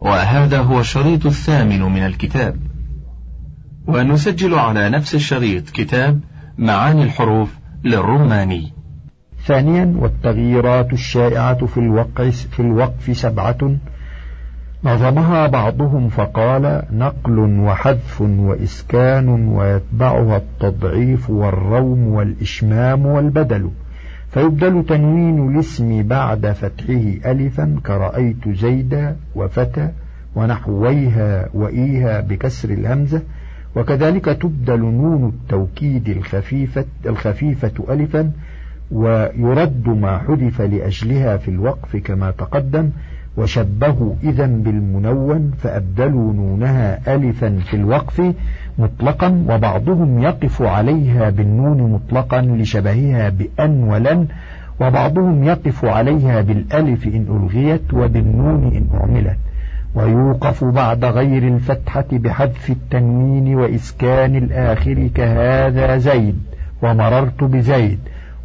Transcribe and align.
وهذا 0.00 0.58
هو 0.58 0.80
الشريط 0.80 1.26
الثامن 1.26 1.82
من 1.82 2.06
الكتاب. 2.06 2.56
ونسجل 3.86 4.54
على 4.54 4.90
نفس 4.90 5.14
الشريط 5.14 5.70
كتاب 5.70 6.20
معاني 6.58 7.02
الحروف 7.02 7.58
للرماني. 7.84 8.72
ثانيا 9.46 9.94
والتغييرات 9.98 10.92
الشائعة 10.92 11.66
في 11.66 11.78
الوقع 11.80 12.30
في 12.30 12.60
الوقف 12.60 13.16
سبعة. 13.16 13.76
نظمها 14.84 15.46
بعضهم 15.46 16.08
فقال 16.08 16.82
نقل 16.92 17.38
وحذف 17.38 18.20
وإسكان 18.20 19.28
ويتبعها 19.28 20.36
التضعيف 20.36 21.30
والروم 21.30 22.06
والإشمام 22.06 23.06
والبدل. 23.06 23.70
فيبدل 24.30 24.84
تنوين 24.88 25.48
الاسم 25.48 26.02
بعد 26.02 26.46
فتحه 26.46 27.32
ألفا 27.32 27.80
كرأيت 27.86 28.48
زيدا 28.48 29.16
وفتى 29.34 29.90
ونحويها 30.36 31.48
وإيها 31.54 32.20
بكسر 32.20 32.70
الهمزة 32.70 33.22
وكذلك 33.76 34.24
تبدل 34.24 34.80
نون 34.80 35.28
التوكيد 35.28 36.08
الخفيفة, 36.08 36.84
الخفيفة 37.06 37.72
ألفا 37.90 38.30
ويرد 38.90 39.88
ما 39.88 40.18
حذف 40.18 40.60
لأجلها 40.60 41.36
في 41.36 41.48
الوقف 41.48 41.96
كما 41.96 42.30
تقدم 42.30 42.90
وشبهوا 43.36 44.14
إذا 44.22 44.46
بالمنون 44.46 45.52
فأبدلوا 45.58 46.32
نونها 46.32 47.14
ألفا 47.14 47.58
في 47.58 47.76
الوقف 47.76 48.34
مطلقا 48.78 49.44
وبعضهم 49.48 50.22
يقف 50.22 50.62
عليها 50.62 51.30
بالنون 51.30 51.92
مطلقا 51.92 52.40
لشبهها 52.40 53.28
بأن 53.28 53.82
ولن 53.82 54.26
وبعضهم 54.80 55.44
يقف 55.44 55.84
عليها 55.84 56.40
بالألف 56.40 57.06
إن 57.06 57.26
ألغيت 57.30 57.94
وبالنون 57.94 58.64
إن 58.64 58.86
أعملت. 59.00 59.36
ويوقف 59.94 60.64
بعد 60.64 61.04
غير 61.04 61.48
الفتحة 61.48 62.04
بحذف 62.12 62.70
التنوين 62.70 63.54
وإسكان 63.54 64.36
الآخر 64.36 65.08
كهذا 65.14 65.96
زيد 65.96 66.38
ومررت 66.82 67.44
بزيد 67.44 67.98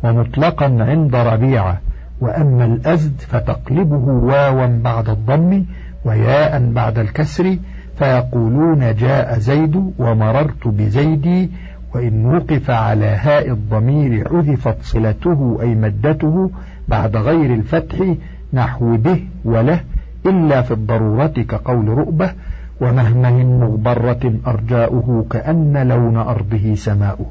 ومطلقا 0.04 0.66
عند 0.66 1.16
ربيعة. 1.16 1.78
وأما 2.22 2.66
الأزد 2.66 3.22
فتقلبه 3.22 4.08
واوا 4.08 4.66
بعد 4.66 5.10
الضم 5.10 5.66
وياء 6.06 6.72
بعد 6.72 7.00
الكسر 7.00 7.58
فيقولون 7.98 8.96
جاء 8.96 9.40
زيد 9.40 9.94
ومررت 10.00 10.68
بزيدي 10.68 11.50
وإن 11.96 12.26
وقف 12.26 12.70
على 12.70 13.06
هاء 13.06 13.52
الضمير 13.52 14.30
حذفت 14.30 14.78
صلته 14.82 15.58
أي 15.62 15.76
مدته 15.76 16.52
بعد 16.88 17.18
غير 17.18 17.54
الفتح 17.54 18.16
نحو 18.54 18.98
به 18.98 19.24
وله 19.46 19.80
إلا 20.26 20.62
في 20.62 20.72
الضرورة 20.72 21.28
كقول 21.28 21.88
رؤبة 21.88 22.32
ومهمه 22.82 23.44
مغبرة 23.44 24.34
أرجاؤه 24.48 25.26
كأن 25.30 25.88
لون 25.88 26.18
أرضه 26.18 26.76
سماؤه. 26.76 27.26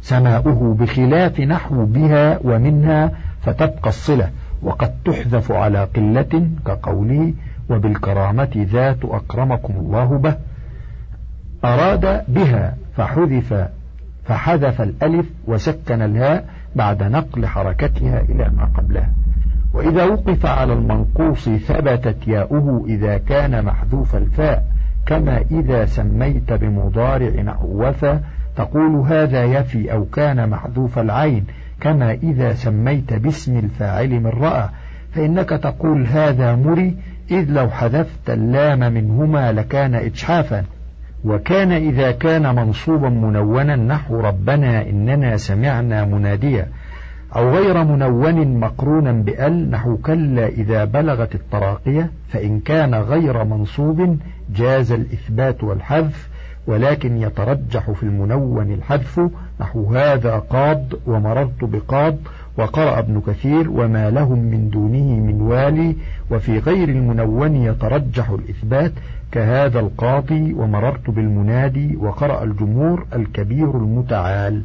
سماؤه 0.00 0.76
بخلاف 0.80 1.40
نحو 1.40 1.84
بها 1.84 2.38
ومنها 2.44 3.10
فتبقى 3.42 3.88
الصلة 3.88 4.30
وقد 4.62 4.94
تحذف 5.04 5.52
على 5.52 5.84
قلة 5.84 6.48
كقوله 6.66 7.32
وبالكرامة 7.70 8.66
ذات 8.72 9.04
أكرمكم 9.04 9.74
الله 9.76 10.18
به. 10.18 10.34
أراد 11.64 12.24
بها 12.28 12.74
فحذف 12.96 13.68
فحذف 14.24 14.80
الألف 14.80 15.26
وسكن 15.46 16.02
الهاء 16.02 16.48
بعد 16.76 17.02
نقل 17.02 17.46
حركتها 17.46 18.20
إلى 18.20 18.50
ما 18.56 18.64
قبلها. 18.76 19.10
وإذا 19.74 20.04
وقف 20.04 20.46
على 20.46 20.72
المنقوص 20.72 21.48
ثبتت 21.48 22.28
ياؤه 22.28 22.84
إذا 22.88 23.18
كان 23.18 23.64
محذوف 23.64 24.16
الفاء 24.16 24.64
كما 25.06 25.44
إذا 25.50 25.86
سميت 25.86 26.52
بمضارع 26.52 27.42
نحو 27.42 27.86
وفى 27.86 28.20
تقول 28.56 28.96
هذا 28.96 29.44
يفي 29.44 29.92
أو 29.92 30.04
كان 30.04 30.50
محذوف 30.50 30.98
العين 30.98 31.44
كما 31.80 32.12
إذا 32.12 32.54
سميت 32.54 33.14
باسم 33.14 33.58
الفاعل 33.58 34.20
من 34.20 34.26
رأى. 34.26 34.68
فإنك 35.12 35.48
تقول 35.48 36.06
هذا 36.06 36.56
مري 36.56 36.96
إذ 37.30 37.50
لو 37.50 37.70
حذفت 37.70 38.30
اللام 38.30 38.92
منهما 38.92 39.52
لكان 39.52 39.94
إجحافا 39.94 40.64
وكان 41.24 41.72
إذا 41.72 42.10
كان 42.10 42.54
منصوبا 42.54 43.08
منونا 43.08 43.76
نحو 43.76 44.20
ربنا 44.20 44.82
إننا 44.82 45.36
سمعنا 45.36 46.04
مناديا 46.04 46.68
أو 47.36 47.50
غير 47.50 47.84
منون 47.84 48.60
مقرونا 48.60 49.12
بأل 49.12 49.70
نحو 49.70 49.96
كلا 49.96 50.46
إذا 50.46 50.84
بلغت 50.84 51.34
التراقية 51.34 52.10
فإن 52.28 52.60
كان 52.60 52.94
غير 52.94 53.44
منصوب 53.44 54.18
جاز 54.50 54.92
الإثبات 54.92 55.64
والحذف 55.64 56.28
ولكن 56.66 57.22
يترجح 57.22 57.90
في 57.90 58.02
المنون 58.02 58.72
الحذف 58.72 59.20
نحو 59.60 59.94
هذا 59.94 60.38
قاض 60.38 60.82
ومررت 61.06 61.64
بقاض 61.64 62.16
وقرأ 62.58 62.98
ابن 62.98 63.22
كثير 63.26 63.70
وما 63.70 64.10
لهم 64.10 64.38
من 64.38 64.70
دونه 64.70 65.20
من 65.20 65.40
والي 65.40 65.96
وفي 66.30 66.58
غير 66.58 66.88
المنون 66.88 67.56
يترجح 67.56 68.30
الإثبات 68.30 68.92
كهذا 69.32 69.80
القاضي 69.80 70.52
ومررت 70.52 71.10
بالمنادي 71.10 71.96
وقرأ 71.96 72.44
الجمهور 72.44 73.06
الكبير 73.14 73.70
المتعال. 73.70 74.62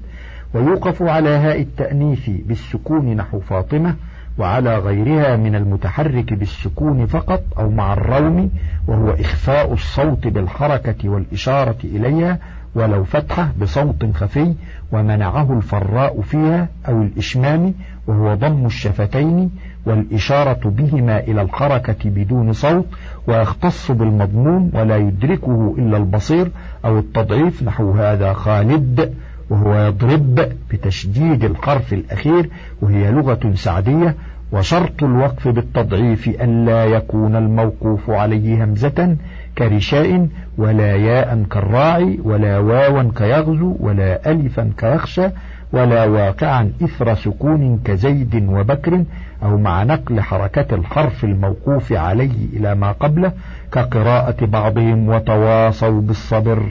ويوقف 0.53 1.01
على 1.01 1.29
هاء 1.29 1.61
التأنيث 1.61 2.29
بالسكون 2.29 3.15
نحو 3.15 3.39
فاطمة 3.39 3.95
وعلى 4.37 4.77
غيرها 4.77 5.35
من 5.35 5.55
المتحرك 5.55 6.33
بالسكون 6.33 7.05
فقط 7.05 7.43
أو 7.57 7.69
مع 7.69 7.93
الروم 7.93 8.51
وهو 8.87 9.09
إخفاء 9.09 9.73
الصوت 9.73 10.27
بالحركة 10.27 11.09
والإشارة 11.09 11.77
إليها 11.83 12.39
ولو 12.75 13.03
فتحة 13.03 13.51
بصوت 13.61 14.05
خفي 14.15 14.53
ومنعه 14.91 15.57
الفراء 15.57 16.21
فيها 16.21 16.67
أو 16.87 17.01
الإشمام 17.01 17.73
وهو 18.07 18.35
ضم 18.35 18.65
الشفتين 18.65 19.51
والإشارة 19.85 20.69
بهما 20.69 21.19
إلى 21.19 21.41
الحركة 21.41 22.09
بدون 22.09 22.53
صوت 22.53 22.85
ويختص 23.27 23.91
بالمضمون 23.91 24.71
ولا 24.73 24.97
يدركه 24.97 25.75
إلا 25.77 25.97
البصير 25.97 26.51
أو 26.85 26.99
التضعيف 26.99 27.63
نحو 27.63 27.91
هذا 27.91 28.33
خالد 28.33 29.13
وهو 29.49 29.75
يضرب 29.75 30.49
بتشديد 30.71 31.43
الحرف 31.43 31.93
الأخير 31.93 32.49
وهي 32.81 33.11
لغة 33.11 33.51
سعدية 33.55 34.15
وشرط 34.51 35.03
الوقف 35.03 35.47
بالتضعيف 35.47 36.29
أن 36.41 36.65
لا 36.65 36.85
يكون 36.85 37.35
الموقوف 37.35 38.09
عليه 38.09 38.63
همزة 38.63 39.17
كرشاء 39.61 40.27
ولا 40.57 40.95
ياء 40.95 41.43
كالراعي 41.51 42.19
ولا 42.23 42.57
واوا 42.57 43.11
كيغزو 43.15 43.77
ولا 43.79 44.31
ألفا 44.31 44.71
كيخشى 44.77 45.27
ولا 45.73 46.05
واقعا 46.05 46.71
إثر 46.83 47.13
سكون 47.15 47.79
كزيد 47.85 48.35
وبكر 48.49 49.03
أو 49.43 49.57
مع 49.57 49.83
نقل 49.83 50.21
حركة 50.21 50.75
الحرف 50.75 51.23
الموقوف 51.23 51.93
عليه 51.93 52.45
إلى 52.53 52.75
ما 52.75 52.91
قبله 52.91 53.31
كقراءة 53.71 54.45
بعضهم 54.45 55.09
وتواصوا 55.09 56.01
بالصبر 56.01 56.63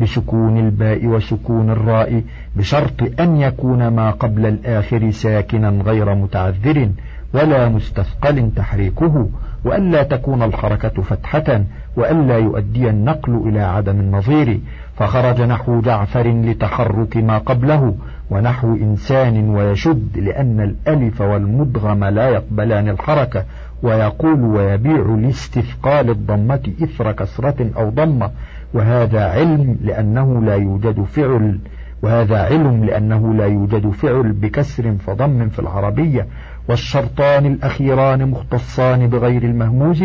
بسكون 0.00 0.58
الباء 0.58 1.06
وسكون 1.06 1.70
الراء 1.70 2.22
بشرط 2.56 3.20
أن 3.20 3.36
يكون 3.36 3.88
ما 3.88 4.10
قبل 4.10 4.46
الآخر 4.46 5.10
ساكنا 5.10 5.68
غير 5.68 6.14
متعذر 6.14 6.88
ولا 7.34 7.68
مستثقل 7.68 8.50
تحريكه 8.56 9.28
وألا 9.64 10.02
تكون 10.02 10.42
الحركة 10.42 11.02
فتحة 11.02 11.64
وألا 11.96 12.38
يؤدي 12.38 12.90
النقل 12.90 13.42
إلى 13.48 13.60
عدم 13.60 14.00
النظير 14.00 14.60
فخرج 14.96 15.42
نحو 15.42 15.80
جعفر 15.80 16.28
لتحرك 16.28 17.16
ما 17.16 17.38
قبله 17.38 17.94
ونحو 18.30 18.74
إنسان 18.74 19.48
ويشد 19.50 20.18
لأن 20.18 20.60
الألف 20.60 21.20
والمدغم 21.20 22.04
لا 22.04 22.28
يقبلان 22.28 22.88
الحركة 22.88 23.44
ويقول 23.82 24.40
ويبيع 24.44 25.16
لاستثقال 25.20 26.10
الضمة 26.10 26.72
إثر 26.82 27.12
كسرة 27.12 27.70
أو 27.76 27.90
ضمة 27.90 28.30
وهذا 28.74 29.24
علم 29.24 29.76
لأنه 29.82 30.42
لا 30.42 30.54
يوجد 30.54 31.02
فعل 31.04 31.58
وهذا 32.02 32.38
علم 32.38 32.84
لأنه 32.84 33.34
لا 33.34 33.46
يوجد 33.46 33.90
فعل 33.90 34.32
بكسر 34.32 34.94
فضم 35.06 35.48
في 35.48 35.58
العربية 35.58 36.26
والشرطان 36.68 37.46
الأخيران 37.46 38.30
مختصان 38.30 39.06
بغير 39.06 39.42
المهموز 39.42 40.04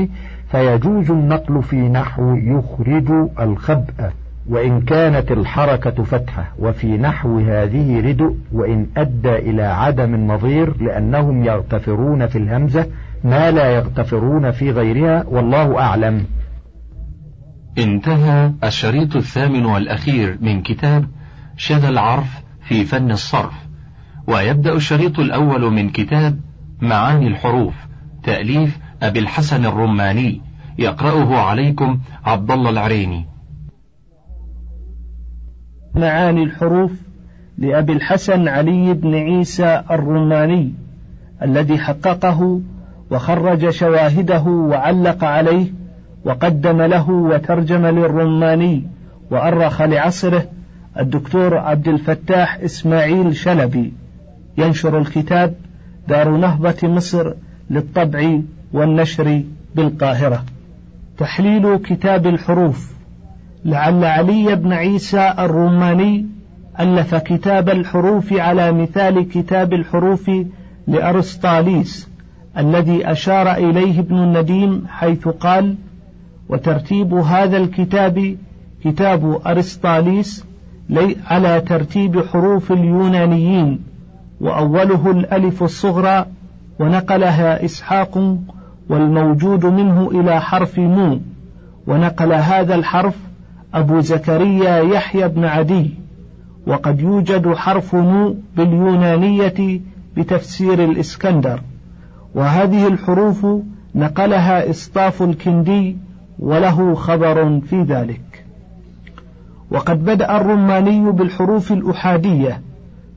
فيجوز 0.51 1.11
النقل 1.11 1.63
في 1.63 1.75
نحو 1.75 2.35
يخرج 2.35 3.29
الخبأ 3.39 4.11
وإن 4.49 4.81
كانت 4.81 5.31
الحركة 5.31 6.03
فتحة 6.03 6.53
وفي 6.59 6.97
نحو 6.97 7.39
هذه 7.39 7.99
ردء 7.99 8.35
وإن 8.51 8.87
أدى 8.97 9.35
إلى 9.35 9.63
عدم 9.63 10.13
النظير 10.13 10.83
لأنهم 10.83 11.43
يغتفرون 11.43 12.27
في 12.27 12.37
الهمزة 12.37 12.87
ما 13.23 13.51
لا 13.51 13.75
يغتفرون 13.75 14.51
في 14.51 14.71
غيرها 14.71 15.23
والله 15.27 15.79
أعلم. 15.79 16.25
انتهى 17.77 18.51
الشريط 18.63 19.15
الثامن 19.15 19.65
والأخير 19.65 20.37
من 20.41 20.61
كتاب 20.61 21.05
شذا 21.57 21.89
العرف 21.89 22.41
في 22.61 22.85
فن 22.85 23.11
الصرف 23.11 23.53
ويبدأ 24.27 24.73
الشريط 24.73 25.19
الأول 25.19 25.73
من 25.73 25.89
كتاب 25.89 26.39
معاني 26.81 27.27
الحروف 27.27 27.73
تأليف 28.23 28.79
أبي 29.01 29.19
الحسن 29.19 29.65
الرماني 29.65 30.41
يقرأه 30.79 31.35
عليكم 31.35 31.99
عبد 32.25 32.51
الله 32.51 32.69
العريني. 32.69 33.25
معاني 35.95 36.43
الحروف 36.43 36.91
لأبي 37.57 37.93
الحسن 37.93 38.47
علي 38.47 38.93
بن 38.93 39.15
عيسى 39.15 39.83
الرماني 39.91 40.73
الذي 41.41 41.77
حققه 41.77 42.61
وخرج 43.11 43.69
شواهده 43.69 44.43
وعلق 44.43 45.23
عليه 45.23 45.73
وقدم 46.25 46.81
له 46.81 47.09
وترجم 47.09 47.85
للرماني 47.85 48.87
وأرخ 49.31 49.81
لعصره 49.81 50.45
الدكتور 50.99 51.57
عبد 51.57 51.87
الفتاح 51.87 52.57
إسماعيل 52.57 53.35
شلبي. 53.35 53.93
ينشر 54.57 54.97
الكتاب 54.97 55.55
دار 56.07 56.29
نهضة 56.29 56.87
مصر 56.87 57.33
للطبع. 57.69 58.41
والنشر 58.73 59.43
بالقاهرة. 59.75 60.45
تحليل 61.17 61.77
كتاب 61.77 62.27
الحروف. 62.27 62.91
لعل 63.65 64.05
علي 64.05 64.55
بن 64.55 64.73
عيسى 64.73 65.33
الروماني 65.39 66.25
ألف 66.79 67.15
كتاب 67.15 67.69
الحروف 67.69 68.33
على 68.33 68.71
مثال 68.71 69.29
كتاب 69.29 69.73
الحروف 69.73 70.31
لأرسطاليس 70.87 72.07
الذي 72.57 73.11
أشار 73.11 73.51
إليه 73.53 73.99
ابن 73.99 74.15
النديم 74.17 74.83
حيث 74.87 75.27
قال 75.27 75.75
وترتيب 76.49 77.13
هذا 77.13 77.57
الكتاب 77.57 78.37
كتاب 78.83 79.41
أرسطاليس 79.47 80.45
على 81.27 81.61
ترتيب 81.61 82.25
حروف 82.25 82.71
اليونانيين 82.71 83.79
وأوله 84.41 85.11
الألف 85.11 85.63
الصغرى 85.63 86.25
ونقلها 86.79 87.65
إسحاق 87.65 88.37
والموجود 88.89 89.65
منه 89.65 90.11
إلى 90.11 90.41
حرف 90.41 90.79
مو 90.79 91.19
ونقل 91.87 92.33
هذا 92.33 92.75
الحرف 92.75 93.15
أبو 93.73 93.99
زكريا 93.99 94.77
يحيى 94.77 95.27
بن 95.27 95.45
عدي 95.45 95.91
وقد 96.67 96.99
يوجد 96.99 97.53
حرف 97.53 97.95
مو 97.95 98.35
باليونانية 98.57 99.81
بتفسير 100.17 100.83
الإسكندر. 100.83 101.61
وهذه 102.35 102.87
الحروف 102.87 103.47
نقلها 103.95 104.69
إسطاف 104.69 105.23
الكندي 105.23 105.97
وله 106.39 106.95
خبر 106.95 107.59
في 107.59 107.81
ذلك. 107.81 108.45
وقد 109.71 110.05
بدأ 110.05 110.37
الرماني 110.37 111.11
بالحروف 111.11 111.71
الأحادية 111.71 112.61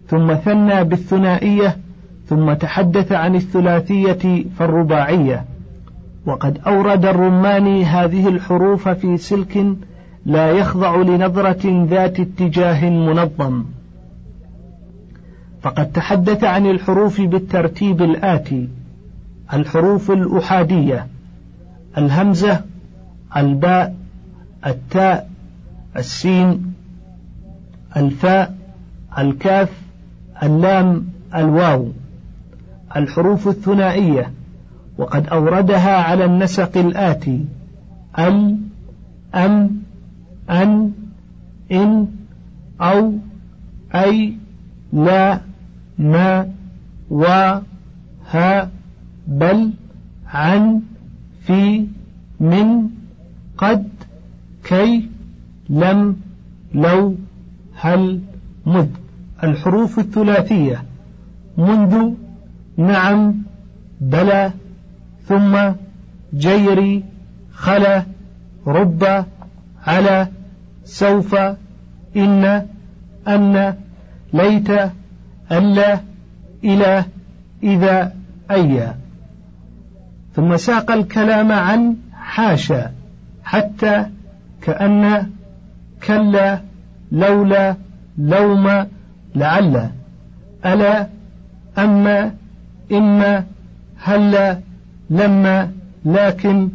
ثم 0.09 0.35
ثنى 0.35 0.85
بالثنائية 0.85 1.77
ثم 2.27 2.53
تحدث 2.53 3.13
عن 3.13 3.35
الثلاثية 3.35 4.45
فالرباعية. 4.59 5.45
وقد 6.27 6.59
أورد 6.67 7.05
الرماني 7.05 7.85
هذه 7.85 8.29
الحروف 8.29 8.89
في 8.89 9.17
سلك 9.17 9.67
لا 10.27 10.51
يخضع 10.51 10.97
لنظرة 10.97 11.87
ذات 11.87 12.21
اتجاه 12.21 12.91
منظم. 12.91 13.65
فقد 15.63 15.93
تحدث 15.93 16.45
عن 16.45 16.67
الحروف 16.67 17.21
بالترتيب 17.21 18.03
الآتي 18.03 18.69
الحروف 19.53 20.11
الأحادية 20.11 21.07
الهمزة 21.99 22.61
الباء 23.37 23.95
التاء 24.67 25.31
السين 25.97 26.75
الفاء 27.97 28.55
الكاف 29.19 29.71
اللام 30.43 31.07
الواو. 31.35 31.89
الحروف 32.97 33.49
الثنائية 33.49 34.31
وقد 34.99 35.27
أوردها 35.29 35.97
على 35.97 36.25
النسق 36.25 36.77
الآتي. 36.77 37.45
أل 38.19 38.59
أم 39.35 39.71
أن 40.51 40.93
إن 41.73 42.09
أو 42.81 43.13
أي 43.95 44.37
لا 44.93 45.41
ما 45.99 46.49
و 47.11 47.25
ها 48.31 48.71
بل 49.27 49.71
عن 50.27 50.81
في 51.41 51.87
من 52.41 52.89
قد 53.59 53.89
كي 54.65 55.11
لم 55.69 56.17
لو 56.75 57.15
هل 57.75 58.21
مذ. 58.67 58.87
الحروف 59.45 59.99
الثلاثية. 59.99 60.85
منذ 61.59 62.11
نعم 62.77 63.35
بلى 64.01 64.53
ثم 65.29 65.59
جيري 66.35 67.05
خلا 67.53 68.03
رب 68.67 69.25
على 69.87 70.29
سوف 70.85 71.35
إن 72.17 72.67
أن 73.29 73.75
ليت 74.33 74.71
ألا 75.53 76.01
إلى 76.65 77.05
إذا 77.63 78.13
أيا. 78.51 78.95
ثم 80.37 80.57
ساق 80.57 80.91
الكلام 80.91 81.53
عن 81.53 81.97
حاشا 82.13 82.93
حتى 83.45 84.07
كأن 84.63 85.31
كلا 86.07 86.61
لولا 87.13 87.77
لوم 88.19 88.87
لعل. 89.35 89.91
ألا 90.67 91.09
أما 91.79 92.35
إما 92.93 93.45
هلا 94.03 94.59
لما 95.11 95.71
لكن 96.05 96.69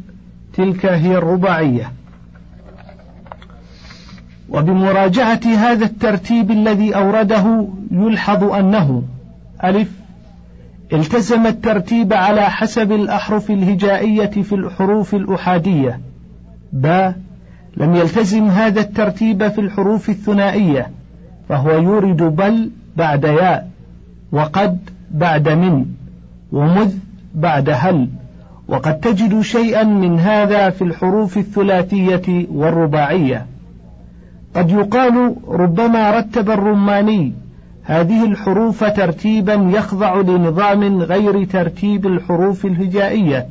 تلك 0.53 0.85
هي 0.85 1.17
الرباعية. 1.17 1.91
وبمراجعة 4.49 5.41
هذا 5.45 5.85
الترتيب 5.85 6.51
الذي 6.51 6.95
أورده 6.95 7.67
يلحظ 7.91 8.43
أنه 8.43 9.03
ألف 9.63 9.91
التزم 10.93 11.47
الترتيب 11.47 12.13
على 12.13 12.41
حسب 12.41 12.91
الأحرف 12.91 13.51
الهجائية 13.51 14.25
في 14.25 14.55
الحروف 14.55 15.15
الأحادية. 15.15 15.99
ب 16.73 17.11
لم 17.77 17.95
يلتزم 17.95 18.47
هذا 18.47 18.81
الترتيب 18.81 19.47
في 19.47 19.61
الحروف 19.61 20.09
الثنائية 20.09 20.91
فهو 21.49 21.71
يورد 21.71 22.23
بل 22.23 22.71
بعد 22.97 23.23
ياء 23.23 23.69
وقد 24.31 24.79
بعد 25.11 25.49
من 25.49 25.85
ومذ 26.51 26.93
بعد 27.35 27.69
هل. 27.69 28.07
وقد 28.69 28.99
تجد 28.99 29.41
شيئا 29.41 29.83
من 29.83 30.19
هذا 30.19 30.69
في 30.69 30.81
الحروف 30.81 31.37
الثلاثية 31.37 32.47
والرباعية. 32.51 33.45
قد 34.55 34.71
يقال 34.71 35.35
ربما 35.47 36.11
رتب 36.11 36.49
الرماني 36.49 37.33
هذه 37.83 38.25
الحروف 38.25 38.83
ترتيبا 38.83 39.53
يخضع 39.53 40.15
لنظام 40.15 41.01
غير 41.01 41.43
ترتيب 41.43 42.07
الحروف 42.07 42.65
الهجائية 42.65 43.47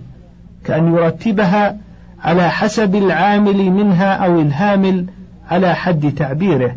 كأن 0.64 0.94
يرتبها 0.94 1.76
على 2.24 2.50
حسب 2.50 2.94
العامل 2.94 3.70
منها 3.70 4.14
أو 4.14 4.40
الهامل 4.40 5.04
على 5.50 5.74
حد 5.74 6.12
تعبيره 6.16 6.76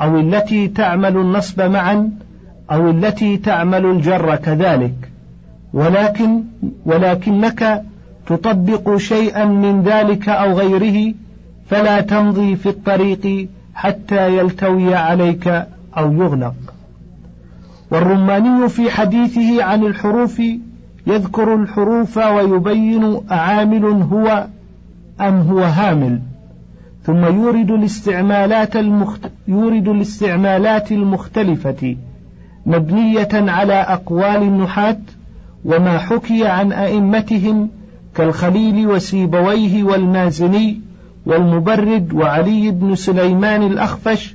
أو 0.00 0.20
التي 0.20 0.68
تعمل 0.68 1.16
النصب 1.16 1.60
معا 1.60 2.10
أو 2.70 2.90
التي 2.90 3.36
تعمل 3.36 3.86
الجر 3.86 4.36
كذلك. 4.36 5.11
ولكن 5.74 6.42
ولكنك 6.86 7.82
تطبق 8.26 8.96
شيئا 8.96 9.44
من 9.44 9.82
ذلك 9.82 10.28
أو 10.28 10.52
غيره 10.52 11.14
فلا 11.66 12.00
تمضي 12.00 12.56
في 12.56 12.68
الطريق 12.68 13.48
حتى 13.74 14.38
يلتوي 14.38 14.94
عليك 14.94 15.48
أو 15.96 16.12
يغلق. 16.12 16.54
والرماني 17.90 18.68
في 18.68 18.90
حديثه 18.90 19.64
عن 19.64 19.82
الحروف 19.84 20.42
يذكر 21.06 21.54
الحروف 21.54 22.16
ويبين 22.16 23.20
أعامل 23.30 23.84
هو 23.84 24.46
أم 25.20 25.40
هو 25.40 25.58
هامل. 25.58 26.20
ثم 27.04 27.24
يورد 27.24 27.70
الاستعمالات 27.70 28.76
المخت... 28.76 29.30
يورد 29.48 29.88
الاستعمالات 29.88 30.92
المختلفة 30.92 31.96
مبنية 32.66 33.28
على 33.32 33.74
أقوال 33.74 34.42
النحاة 34.42 34.98
وما 35.64 35.98
حكي 35.98 36.46
عن 36.46 36.72
أئمتهم 36.72 37.68
كالخليل 38.14 38.86
وسيبويه 38.86 39.82
والمازني 39.82 40.80
والمبرد 41.26 42.12
وعلي 42.12 42.70
بن 42.70 42.94
سليمان 42.94 43.62
الأخفش 43.62 44.34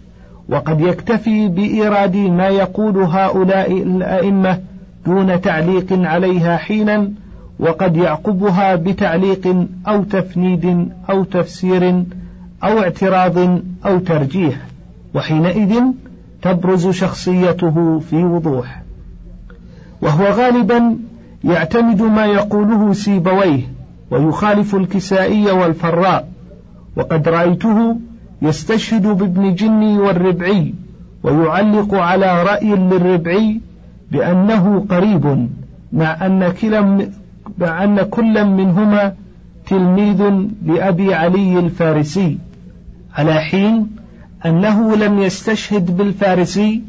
وقد 0.49 0.81
يكتفي 0.81 1.47
بإيراد 1.47 2.17
ما 2.17 2.47
يقول 2.47 2.97
هؤلاء 2.97 3.71
الأئمة 3.71 4.59
دون 5.05 5.41
تعليق 5.41 5.87
عليها 5.91 6.57
حينا 6.57 7.11
وقد 7.59 7.97
يعقبها 7.97 8.75
بتعليق 8.75 9.67
أو 9.87 10.03
تفنيد 10.03 10.89
أو 11.09 11.23
تفسير 11.23 12.03
أو 12.63 12.79
اعتراض 12.79 13.37
أو 13.85 13.99
ترجيح 13.99 14.55
وحينئذ 15.15 15.81
تبرز 16.41 16.87
شخصيته 16.87 17.99
في 17.99 18.15
وضوح. 18.15 18.81
وهو 20.01 20.25
غالبا 20.25 20.97
يعتمد 21.43 22.01
ما 22.01 22.25
يقوله 22.25 22.93
سيبويه 22.93 23.61
ويخالف 24.11 24.75
الكسائي 24.75 25.51
والفراء. 25.51 26.27
وقد 26.95 27.29
رأيته 27.29 27.99
يستشهد 28.41 29.07
بابن 29.07 29.55
جني 29.55 29.97
والربعي 29.99 30.73
ويعلق 31.23 31.93
على 31.95 32.43
رأي 32.43 32.75
للربعي 32.75 33.61
بأنه 34.11 34.85
قريب 34.89 35.49
مع 35.93 36.25
أن 36.25 36.53
كلا 36.61 37.07
مع 37.57 37.83
أن 37.83 38.01
كل 38.01 38.45
منهما 38.45 39.13
تلميذ 39.67 40.23
لأبي 40.65 41.13
علي 41.13 41.59
الفارسي. 41.59 42.37
على 43.15 43.33
حين 43.33 43.87
أنه 44.45 44.95
لم 44.95 45.19
يستشهد 45.19 45.97
بالفارسي 45.97 46.81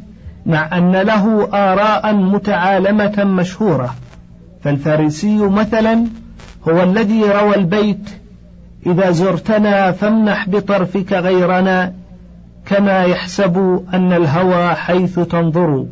مع 0.46 0.78
أن 0.78 0.92
له 0.92 1.48
آراء 1.52 2.14
متعالمة 2.14 3.24
مشهورة. 3.24 3.94
فالفارسي 4.60 5.36
مثلا 5.36 6.04
هو 6.68 6.82
الذي 6.82 7.22
روى 7.22 7.56
البيت 7.56 8.10
إذا 8.86 9.10
زرتنا 9.10 9.92
فامنح 9.92 10.48
بطرفك 10.48 11.12
غيرنا 11.12 11.92
كما 12.66 13.04
يحسب 13.04 13.84
أن 13.94 14.12
الهوى 14.12 14.74
حيث 14.74 15.20
تنظر. 15.20 15.86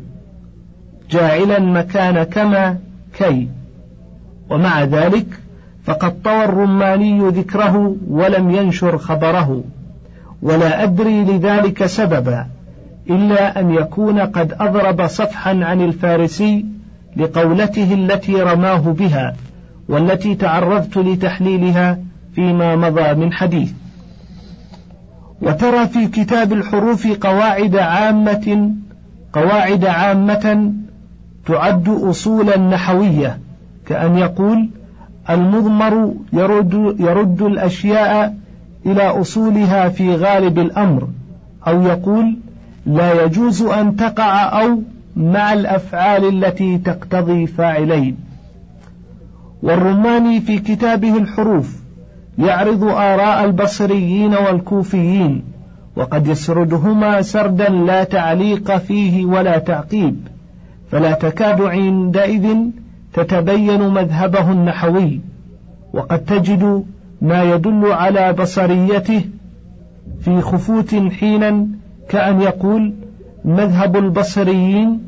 جاعلا 1.11 1.59
مكان 1.59 2.23
كما 2.23 2.77
كي. 3.17 3.47
ومع 4.49 4.83
ذلك 4.83 5.27
فقد 5.85 6.21
طوى 6.21 6.45
الرماني 6.45 7.29
ذكره 7.29 7.95
ولم 8.07 8.51
ينشر 8.51 8.97
خبره. 8.97 9.63
ولا 10.41 10.83
أدري 10.83 11.23
لذلك 11.23 11.85
سببا 11.85 12.45
إلا 13.09 13.59
أن 13.59 13.73
يكون 13.73 14.19
قد 14.19 14.53
أضرب 14.59 15.07
صفحا 15.07 15.49
عن 15.63 15.81
الفارسي 15.81 16.65
لقولته 17.17 17.93
التي 17.93 18.41
رماه 18.41 18.77
بها 18.79 19.35
والتي 19.89 20.35
تعرضت 20.35 20.97
لتحليلها 20.97 21.99
فيما 22.35 22.75
مضى 22.75 23.13
من 23.13 23.33
حديث. 23.33 23.71
وترى 25.41 25.87
في 25.87 26.07
كتاب 26.07 26.53
الحروف 26.53 27.07
قواعد 27.07 27.75
عامة 27.75 28.71
قواعد 29.33 29.85
عامة 29.85 30.73
تعد 31.45 31.89
أصولا 31.89 32.57
نحوية 32.57 33.39
كأن 33.85 34.17
يقول 34.17 34.69
المضمر 35.29 36.13
يرد, 36.33 36.95
يرد 36.99 37.41
الأشياء 37.41 38.37
إلى 38.85 39.03
أصولها 39.03 39.89
في 39.89 40.15
غالب 40.15 40.59
الأمر 40.59 41.07
أو 41.67 41.81
يقول 41.81 42.37
لا 42.85 43.23
يجوز 43.23 43.61
أن 43.61 43.95
تقع 43.95 44.61
أو 44.61 44.81
مع 45.17 45.53
الأفعال 45.53 46.45
التي 46.45 46.77
تقتضي 46.77 47.47
فاعلين. 47.47 48.17
والرماني 49.63 50.41
في 50.41 50.59
كتابه 50.59 51.17
الحروف 51.17 51.75
يعرض 52.37 52.83
آراء 52.83 53.45
البصريين 53.45 54.33
والكوفيين 54.33 55.43
وقد 55.95 56.27
يسردهما 56.27 57.21
سردا 57.21 57.69
لا 57.69 58.03
تعليق 58.03 58.77
فيه 58.77 59.25
ولا 59.25 59.57
تعقيب 59.57 60.27
فلا 60.91 61.11
تكاد 61.11 61.61
عندئذ 61.61 62.55
تتبين 63.13 63.89
مذهبه 63.89 64.51
النحوي 64.51 65.21
وقد 65.93 66.25
تجد 66.25 66.85
ما 67.21 67.43
يدل 67.43 67.91
على 67.91 68.33
بصريته 68.33 69.21
في 70.21 70.41
خفوت 70.41 70.95
حينا 70.95 71.67
كأن 72.09 72.41
يقول 72.41 72.93
مذهب 73.47 73.97
البصريين 73.97 74.99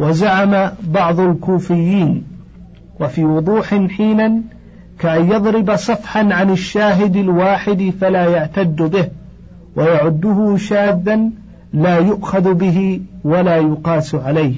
وزعم 0.00 0.70
بعض 0.88 1.20
الكوفيين 1.20 2.22
وفي 3.00 3.24
وضوح 3.24 3.86
حينا 3.86 4.40
كأن 4.98 5.30
يضرب 5.30 5.76
صفحا 5.76 6.34
عن 6.34 6.50
الشاهد 6.50 7.16
الواحد 7.16 7.92
فلا 8.00 8.24
يعتد 8.24 8.76
به 8.82 9.08
ويعده 9.76 10.56
شاذا 10.56 11.20
لا 11.72 11.98
يؤخذ 11.98 12.54
به 12.54 13.00
ولا 13.24 13.56
يقاس 13.56 14.14
عليه. 14.14 14.54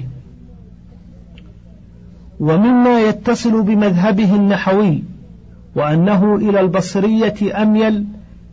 ومما 2.39 3.01
يتصل 3.01 3.63
بمذهبه 3.63 4.35
النحوي 4.35 5.03
وأنه 5.75 6.35
إلى 6.35 6.59
البصرية 6.59 7.61
أميل 7.61 8.05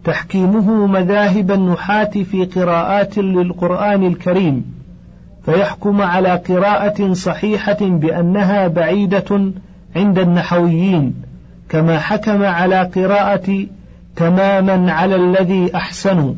تحكيمه 0.09 0.87
مذاهب 0.87 1.51
النحاة 1.51 2.11
في 2.11 2.45
قراءات 2.45 3.19
للقرآن 3.19 4.07
الكريم 4.07 4.65
فيحكم 5.45 6.03
على 6.03 6.37
قراءة 6.37 7.13
صحيحة 7.13 7.79
بأنها 7.81 8.69
بعيدة 8.69 9.53
عند 9.97 10.19
النحويين 10.19 11.15
كما 11.69 11.99
حكم 11.99 12.43
على 12.43 12.83
قراءة 12.83 13.67
تماما 14.17 14.93
على 14.93 15.17
الذي 15.17 15.77
أحسنوا 15.77 16.35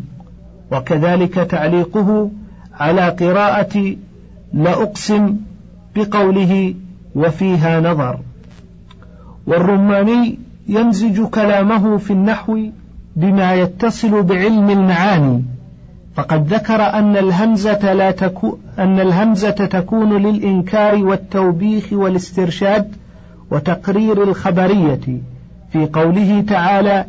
وكذلك 0.73 1.35
تعليقه 1.35 2.31
على 2.75 3.09
قراءة 3.09 3.97
لأقسم 4.55 5.37
بقوله 5.97 6.75
وفيها 7.15 7.81
نظر. 7.81 8.19
والرماني 9.47 10.39
يمزج 10.69 11.23
كلامه 11.23 11.97
في 11.97 12.13
النحو 12.13 12.59
بما 13.17 13.55
يتصل 13.55 14.23
بعلم 14.23 14.71
المعاني 14.71 15.43
فقد 16.15 16.55
ذكر 16.55 16.83
أن 16.83 17.17
الهمزة 17.17 17.93
لا 17.93 18.11
تكو 18.11 18.59
أن 18.79 19.01
الهمزة 19.01 19.51
تكون 19.51 20.23
للإنكار 20.23 21.05
والتوبيخ 21.05 21.93
والاسترشاد 21.93 22.97
وتقرير 23.51 24.23
الخبرية. 24.23 25.01
في 25.73 25.87
قوله 25.87 26.45
تعالى 26.49 27.05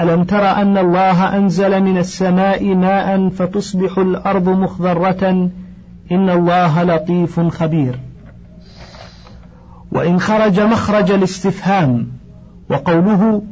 ألم 0.00 0.24
تر 0.24 0.50
أن 0.50 0.78
الله 0.78 1.36
أنزل 1.36 1.82
من 1.82 1.98
السماء 1.98 2.74
ماء 2.74 3.28
فتصبح 3.28 3.98
الأرض 3.98 4.48
مخضرة؟ 4.48 5.50
إن 6.12 6.30
الله 6.30 6.82
لطيف 6.82 7.40
خبير. 7.40 7.98
وإن 9.92 10.20
خرج 10.20 10.60
مخرج 10.60 11.10
الاستفهام 11.10 12.08
وقوله 12.70 13.42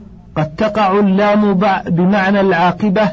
قد 0.40 0.54
تقع 0.56 1.00
اللام 1.00 1.54
بمعنى 1.86 2.40
العاقبة 2.40 3.10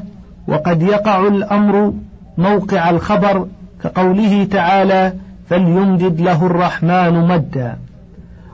وقد 0.48 0.82
يقع 0.82 1.28
الأمر 1.28 1.94
موقع 2.38 2.90
الخبر 2.90 3.48
كقوله 3.84 4.44
تعالى 4.44 5.14
فليمدد 5.50 6.22
له 6.22 6.46
الرحمن 6.46 7.28
مدا 7.28 7.78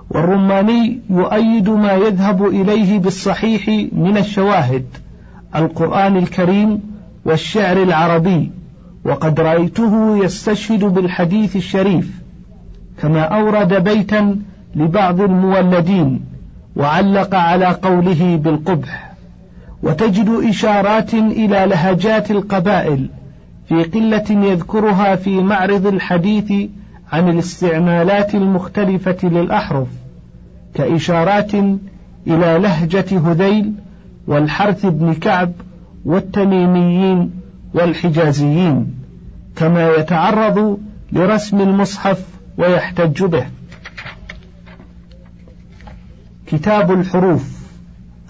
والرماني 0.10 1.00
يؤيد 1.10 1.70
ما 1.70 1.94
يذهب 1.94 2.46
إليه 2.46 3.00
بالصحيح 3.00 3.68
من 3.92 4.18
الشواهد 4.18 4.86
القرآن 5.56 6.18
الكريم 6.18 6.82
والشعر 7.25 7.84
العربي 7.84 8.51
وقد 9.06 9.39
رأيته 9.39 10.18
يستشهد 10.25 10.84
بالحديث 10.84 11.56
الشريف 11.56 12.22
كما 13.01 13.22
أورد 13.22 13.84
بيتا 13.84 14.39
لبعض 14.75 15.22
المولدين. 15.22 16.33
وعلق 16.75 17.36
على 17.36 17.65
قوله 17.65 18.36
بالقبح 18.36 19.13
وتجد 19.84 20.30
إشارات 20.50 21.13
إلى 21.13 21.65
لهجات 21.65 22.32
القبائل 22.32 23.10
في 23.70 23.84
قلة 23.84 24.25
يذكرها 24.30 25.15
في 25.15 25.42
معرض 25.44 25.88
الحديث 25.88 26.70
عن 27.12 27.30
الاستعمالات 27.30 28.36
المختلفة 28.36 29.18
للأحرف 29.30 29.88
كإشارات 30.74 31.53
إلى 32.27 32.60
لهجة 32.60 33.32
هذيل 33.32 33.74
والحرث 34.27 34.86
بن 34.86 35.13
كعب 35.13 35.51
والتميميين 36.06 37.32
والحجازيين 37.74 38.94
كما 39.56 39.89
يتعرض 39.89 40.77
لرسم 41.12 41.62
المصحف 41.62 42.24
ويحتج 42.58 43.24
به. 43.24 43.46
كتاب 46.48 46.92
الحروف 46.92 47.64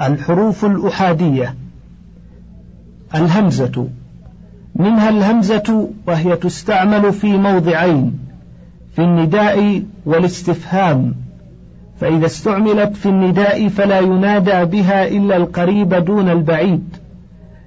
الحروف 0.01 0.65
الأحادية 0.65 1.55
الهمزة. 3.15 3.87
منها 4.75 5.09
الهمزة 5.09 5.89
وهي 6.07 6.35
تستعمل 6.35 7.13
في 7.13 7.37
موضعين 7.37 8.19
في 8.95 9.01
النداء 9.01 9.83
والاستفهام. 10.05 11.15
فإذا 11.99 12.25
استعملت 12.25 12.95
في 12.95 13.09
النداء 13.09 13.67
فلا 13.67 13.99
ينادى 13.99 14.65
بها 14.65 15.07
إلا 15.07 15.37
القريب 15.37 15.93
دون 15.93 16.29
البعيد 16.29 16.97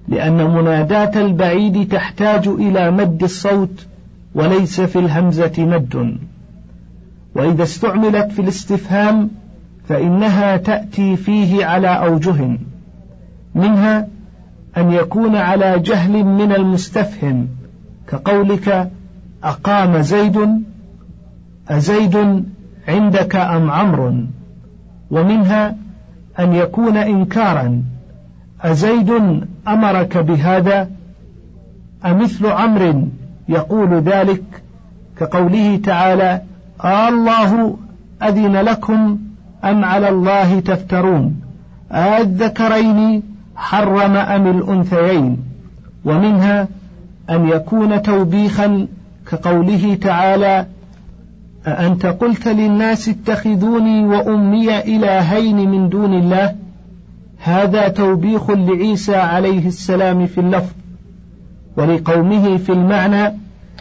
لأن 0.08 0.50
مناداة 0.50 1.20
البعيد 1.20 1.88
تحتاج 1.88 2.48
إلى 2.48 2.90
مد 2.90 3.22
الصوت 3.22 3.86
وليس 4.34 4.80
في 4.80 4.98
الهمزة 4.98 5.52
مد. 5.58 6.18
وإذا 7.34 7.62
استعملت 7.62 8.32
في 8.32 8.42
الاستفهام 8.42 9.30
فإنها 9.88 10.56
تأتي 10.56 11.16
فيه 11.16 11.66
على 11.66 11.88
أوجه 11.88 12.58
منها 13.54 14.08
أن 14.76 14.90
يكون 14.92 15.36
على 15.36 15.78
جهل 15.78 16.24
من 16.24 16.52
المستفهم 16.52 17.48
كقولك 18.08 18.90
أقام 19.44 20.02
زيد 20.02 20.64
أزيد 21.68 22.44
عندك 22.88 23.36
أم 23.36 23.70
عمرو؟ 23.70 24.14
ومنها 25.10 25.76
أن 26.38 26.52
يكون 26.52 26.96
إنكارا 26.96 27.82
أزيد 28.62 29.10
أمرك 29.68 30.18
بهذا؟ 30.18 30.90
أمثل 32.04 32.46
عمرو 32.46 33.08
يقول 33.48 33.94
ذلك 33.94 34.42
كقوله 35.18 35.80
تعالى 35.84 36.42
آه 36.84 37.08
الله 37.08 37.76
أذن 38.22 38.56
لكم 38.56 39.18
أم 39.70 39.84
على 39.84 40.08
الله 40.08 40.60
تفترون؟ 40.60 41.40
الذكرين 41.94 43.22
حرم 43.56 44.16
أم 44.16 44.46
الأنثيين؟ 44.46 45.38
ومنها 46.04 46.68
أن 47.30 47.48
يكون 47.48 48.02
توبيخا 48.02 48.86
كقوله 49.30 49.98
تعالى 50.00 50.66
أأنت 51.66 52.06
قلت 52.06 52.48
للناس 52.48 53.08
اتخذوني 53.08 54.06
وأمي 54.06 54.78
إلهين 54.78 55.70
من 55.70 55.88
دون 55.88 56.14
الله؟ 56.14 56.54
هذا 57.38 57.88
توبيخ 57.88 58.50
لعيسى 58.50 59.16
عليه 59.16 59.66
السلام 59.66 60.26
في 60.26 60.40
اللفظ. 60.40 60.72
ولقومه 61.76 62.56
في 62.56 62.72
المعنى 62.72 63.34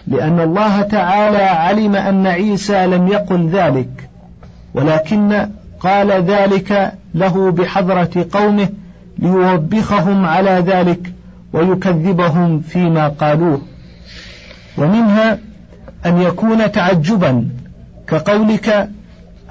لأن 0.08 0.40
الله 0.40 0.82
تعالى 0.82 1.38
علم 1.38 1.96
أن 1.96 2.28
عيسى 2.28 2.88
لم 2.88 3.08
يقل 3.08 3.48
ذلك. 3.48 4.10
ولكن 4.74 5.48
قال 5.86 6.12
ذلك 6.12 6.94
له 7.16 7.52
بحضرة 7.52 8.26
قومه 8.32 8.70
ليوبخهم 9.20 10.26
على 10.26 10.50
ذلك 10.50 11.14
ويكذبهم 11.54 12.60
فيما 12.60 13.08
قالوه. 13.08 13.62
ومنها 14.78 15.40
أن 16.06 16.22
يكون 16.22 16.72
تعجبا 16.72 17.50
كقولك 18.08 18.90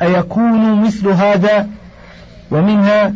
أيكون 0.03 0.83
مثل 0.83 1.09
هذا؟ 1.09 1.69
ومنها 2.51 3.15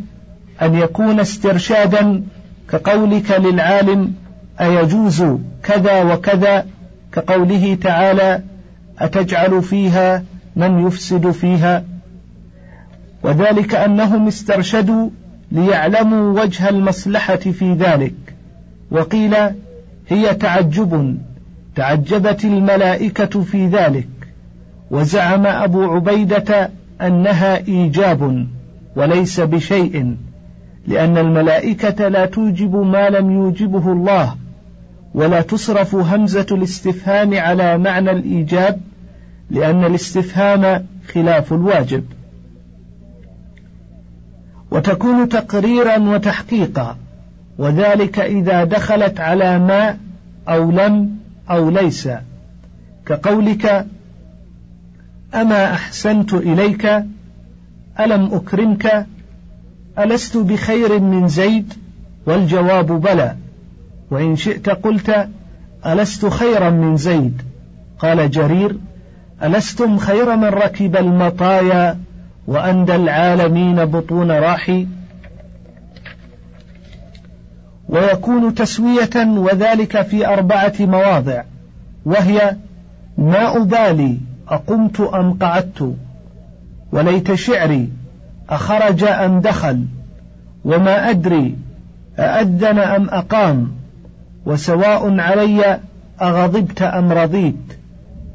أن 0.62 0.74
يكون 0.74 1.20
استرشادا 1.20 2.22
كقولك 2.70 3.30
للعالم 3.30 4.14
أيجوز 4.60 5.24
كذا 5.62 6.02
وكذا؟ 6.02 6.66
كقوله 7.12 7.78
تعالى 7.82 8.42
أتجعل 8.98 9.62
فيها 9.62 10.22
من 10.56 10.86
يفسد 10.86 11.30
فيها؟ 11.30 11.84
وذلك 13.22 13.74
أنهم 13.74 14.26
استرشدوا 14.26 15.10
ليعلموا 15.52 16.40
وجه 16.42 16.68
المصلحة 16.68 17.36
في 17.36 17.72
ذلك. 17.74 18.14
وقيل 18.90 19.34
هي 20.08 20.34
تعجب 20.34 21.18
تعجبت 21.76 22.44
الملائكة 22.44 23.42
في 23.42 23.66
ذلك. 23.66 24.08
وزعم 24.90 25.46
أبو 25.46 25.82
عبيدة 25.82 26.70
أنها 27.00 27.56
إيجاب 27.56 28.46
وليس 28.96 29.40
بشيء 29.40 30.16
لأن 30.86 31.18
الملائكة 31.18 32.08
لا 32.08 32.26
توجب 32.26 32.76
ما 32.76 33.10
لم 33.10 33.30
يوجبه 33.30 33.92
الله 33.92 34.34
ولا 35.14 35.40
تصرف 35.40 35.94
همزة 35.94 36.46
الاستفهام 36.52 37.34
على 37.34 37.78
معنى 37.78 38.10
الإيجاب 38.10 38.80
لأن 39.50 39.84
الاستفهام 39.84 40.86
خلاف 41.14 41.52
الواجب. 41.52 42.04
وتكون 44.70 45.28
تقريرا 45.28 45.98
وتحقيقا 45.98 46.96
وذلك 47.58 48.18
إذا 48.18 48.64
دخلت 48.64 49.20
على 49.20 49.58
ما 49.58 49.96
أو 50.48 50.70
لم 50.70 51.16
أو 51.50 51.70
ليس. 51.70 52.08
كقولك 53.06 53.86
أما 55.34 55.72
أحسنت 55.72 56.34
إليك 56.34 56.86
ألم 58.00 58.34
أكرمك؟ 58.34 59.06
ألست 59.98 60.36
بخير 60.36 61.00
من 61.00 61.28
زيد؟ 61.28 61.74
والجواب 62.26 62.86
بلى. 62.86 63.36
وإن 64.10 64.36
شئت 64.36 64.70
قلت 64.70 65.28
ألست 65.86 66.26
خيرا 66.26 66.70
من 66.70 66.96
زيد. 66.96 67.42
قال 67.98 68.30
جرير 68.30 68.76
ألستم 69.42 69.98
خير 69.98 70.36
من 70.36 70.44
ركب 70.44 70.96
المطايا؟ 70.96 71.98
وأندى 72.48 72.94
العالمين 72.94 73.84
بطون 73.84 74.30
راحي 74.30 74.86
ويكون 77.88 78.54
تسوية 78.54 79.26
وذلك 79.26 80.02
في 80.02 80.26
أربعة 80.26 80.72
مواضع 80.80 81.42
وهي 82.04 82.56
ما 83.18 83.56
أبالي 83.56 84.18
أقمت 84.48 85.00
أم 85.00 85.32
قعدت 85.32 85.94
وليت 86.92 87.34
شعري 87.34 87.88
أخرج 88.50 89.04
أم 89.04 89.40
دخل 89.40 89.84
وما 90.64 91.10
أدري 91.10 91.54
أأذن 92.18 92.78
أم 92.78 93.08
أقام 93.10 93.72
وسواء 94.46 95.20
علي 95.20 95.80
أغضبت 96.22 96.82
أم 96.82 97.12
رضيت 97.12 97.78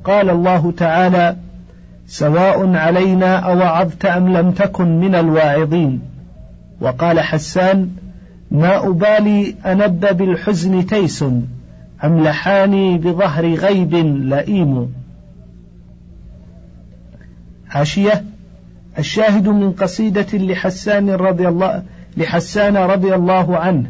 قال 0.03 0.29
الله 0.29 0.73
تعالى 0.77 1.35
سواء 2.07 2.75
علينا 2.75 3.35
أوعظت 3.35 4.05
أم 4.05 4.37
لم 4.37 4.51
تكن 4.51 4.99
من 4.99 5.15
الواعظين. 5.15 6.01
وقال 6.81 7.19
حسان 7.19 7.89
ما 8.51 8.87
أبالي 8.87 9.55
أنب 9.65 10.17
بالحزن 10.17 10.85
تيس 10.85 11.23
أم 12.03 12.23
لحاني 12.23 12.97
بظهر 12.97 13.53
غيب 13.53 13.95
لئيم. 13.95 14.93
حاشية 17.69 18.23
الشاهد 18.99 19.47
من 19.47 19.71
قصيدة 19.71 20.37
لحسان 20.37 21.09
رضي 21.09 21.47
الله 21.47 21.83
لحسان 22.17 22.77
رضي 22.77 23.15
الله 23.15 23.57
عنه 23.57 23.89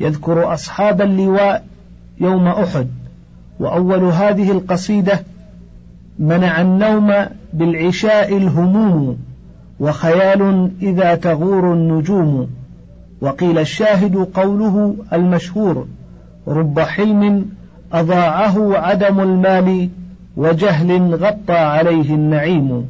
يذكر 0.00 0.54
أصحاب 0.54 1.00
اللواء 1.02 1.64
يوم 2.20 2.48
أحد. 2.48 2.88
وأول 3.60 4.04
هذه 4.04 4.50
القصيدة 4.52 5.20
منع 6.18 6.60
النوم 6.60 7.26
بالعشاء 7.52 8.36
الهموم 8.36 9.18
وخيال 9.80 10.70
إذا 10.82 11.14
تغور 11.14 11.72
النجوم. 11.72 12.50
وقيل 13.20 13.58
الشاهد 13.58 14.16
قوله 14.16 14.96
المشهور 15.12 15.86
رب 16.48 16.80
حلم 16.80 17.46
أضاعه 17.92 18.78
عدم 18.78 19.20
المال 19.20 19.88
وجهل 20.36 21.14
غطى 21.14 21.56
عليه 21.56 22.14
النعيم. 22.14 22.86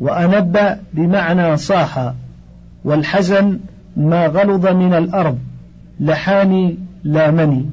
وأنب 0.00 0.78
بمعنى 0.94 1.56
صاح 1.56 2.12
والحزن 2.84 3.58
ما 3.96 4.26
غلظ 4.26 4.66
من 4.66 4.94
الأرض 4.94 5.38
لحاني 6.00 6.78
لامني 7.04 7.66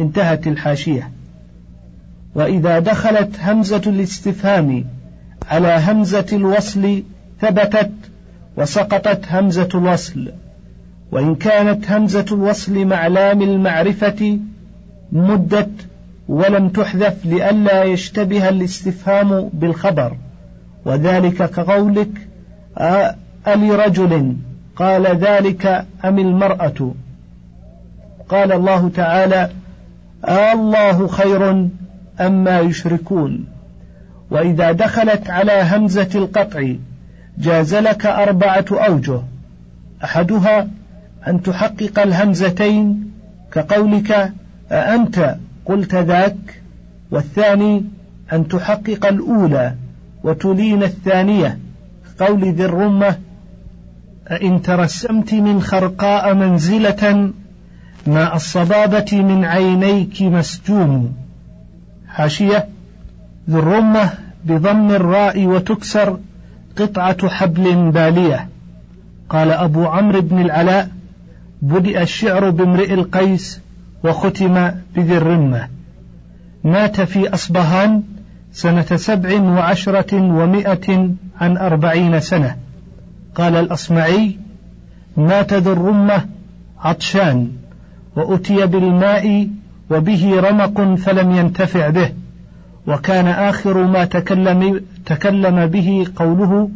انتهت 0.00 0.46
الحاشية. 0.46 1.10
وإذا 2.34 2.78
دخلت 2.78 3.40
همزة 3.40 3.82
الاستفهام 3.86 4.84
على 5.50 5.68
همزة 5.68 6.26
الوصل 6.32 7.02
ثبتت 7.40 7.90
وسقطت 8.56 9.24
همزة 9.30 9.68
الوصل 9.74 10.32
وإن 11.12 11.34
كانت 11.34 11.90
همزة 11.90 12.24
الوصل 12.32 12.84
مع 12.86 13.06
لام 13.06 13.42
المعرفة 13.42 14.38
مدت 15.12 15.70
ولم 16.28 16.68
تحذف 16.68 17.26
لئلا 17.26 17.84
يشتبه 17.84 18.48
الاستفهام 18.48 19.50
بالخبر. 19.52 20.16
وذلك 20.84 21.50
كقولك 21.50 22.10
ألرجل 23.46 24.36
قال 24.76 25.06
ذلك 25.06 25.86
أم 26.04 26.18
المرأة؟ 26.18 26.92
قال 28.28 28.52
الله 28.52 28.88
تعالى 28.88 29.50
الله 30.28 31.06
خير 31.06 31.68
أما 32.20 32.60
يشركون. 32.60 33.53
وإذا 34.30 34.72
دخلت 34.72 35.30
على 35.30 35.62
همزة 35.62 36.08
القطع 36.14 36.74
جاز 37.38 37.74
لك 37.74 38.06
أربعة 38.06 38.64
أوجه. 38.72 39.20
أحدها 40.04 40.68
أن 41.28 41.42
تحقق 41.42 41.98
الهمزتين 41.98 43.10
كقولك 43.52 44.32
أأنت 44.72 45.36
قلت 45.66 45.94
ذاك 45.94 46.62
والثاني 47.10 47.84
أن 48.32 48.48
تحقق 48.48 49.06
الأولى 49.06 49.74
وتلين 50.24 50.82
الثانية 50.82 51.58
قول 52.20 52.52
ذي 52.52 52.64
الرمة 52.64 53.18
أئن 54.30 54.62
ترسمت 54.62 55.34
من 55.34 55.62
خرقاء 55.62 56.34
منزلة 56.34 57.30
ماء 58.06 58.36
الصبابة 58.36 59.22
من 59.22 59.44
عينيك 59.44 60.22
مسجوم. 60.22 61.14
حاشية 62.08 62.68
ذو 63.50 63.58
الرمة 63.58 64.10
بضم 64.44 64.90
الراء 64.90 65.46
وتكسر 65.46 66.18
قطعة 66.76 67.28
حبل 67.28 67.90
بالية. 67.90 68.48
قال 69.28 69.50
أبو 69.50 69.84
عمرو 69.84 70.20
بن 70.20 70.40
العلاء 70.40 70.88
بدأ 71.62 72.02
الشعر 72.02 72.50
بامرئ 72.50 72.94
القيس 72.94 73.60
وختم 74.04 74.70
بذي 74.96 75.16
الرمة. 75.16 75.68
مات 76.64 77.00
في 77.00 77.34
أصبهان 77.34 78.02
سنة 78.52 78.96
سبع 78.96 79.40
وعشرة 79.40 80.14
ومائة 80.14 81.10
عن 81.40 81.56
أربعين 81.56 82.20
سنة. 82.20 82.56
قال 83.34 83.56
الأصمعي 83.56 84.36
مات 85.16 85.52
ذو 85.52 85.72
الرمة 85.72 86.24
عطشان 86.80 87.48
وأتي 88.16 88.66
بالماء 88.66 89.48
وبه 89.90 90.40
رمق 90.40 90.94
فلم 90.94 91.30
ينتفع 91.30 91.88
به. 91.88 92.12
وكان 92.86 93.26
آخر 93.26 93.86
ما 93.86 94.04
تكلم, 94.04 94.80
تكلم 95.06 95.66
به 95.66 96.06
قوله 96.16 96.70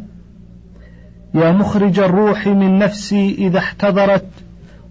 يا 1.34 1.52
مخرج 1.52 1.98
الروح 1.98 2.46
من 2.46 2.78
نفسي 2.78 3.34
إذا 3.38 3.58
احتضرت 3.58 4.26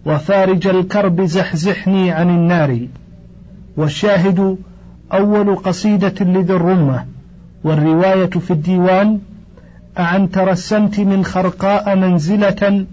وفارج 0.05 0.67
الكرب 0.67 1.21
زحزحني 1.21 2.11
عن 2.11 2.29
النار. 2.29 2.87
والشاهد 3.77 4.57
أول 5.13 5.55
قصيدة 5.55 6.25
لذي 6.25 6.53
الرمة. 6.53 7.05
والرواية 7.63 8.29
في 8.29 8.51
الديوان 8.51 9.19
أعن 9.99 10.31
ترسمت 10.31 10.99
من 10.99 11.25
خرقاء 11.25 11.95
منزلة 11.95 12.85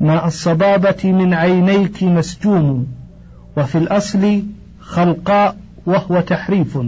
ماء 0.00 0.26
الصبابة 0.26 1.12
من 1.12 1.34
عينيك 1.34 2.02
مسجوم 2.02 2.86
وفي 3.56 3.78
الأصل 3.78 4.42
خلقاء 4.80 5.56
وهو 5.86 6.20
تحريف. 6.20 6.78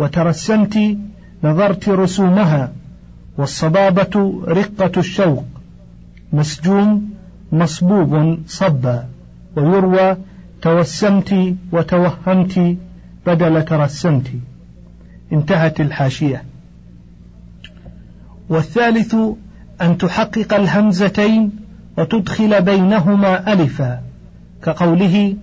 وترسمت 0.00 0.98
نظرت 1.44 1.88
رسومها 1.88 2.72
والصبابة 3.38 4.42
رقة 4.46 4.92
الشوق 4.96 5.44
مسجوم 6.32 7.10
مصبوب 7.52 8.38
صبا 8.46 9.08
ويروى 9.56 10.16
توسمت 10.62 11.54
وتوهمت 11.72 12.76
بدل 13.26 13.64
ترسمت. 13.64 14.26
انتهت 15.32 15.80
الحاشية. 15.80 16.42
والثالث 18.48 19.14
أن 19.82 19.98
تحقق 19.98 20.54
الهمزتين 20.54 21.50
وتدخل 21.98 22.62
بينهما 22.62 23.52
ألفا 23.52 24.00
كقوله 24.64 25.36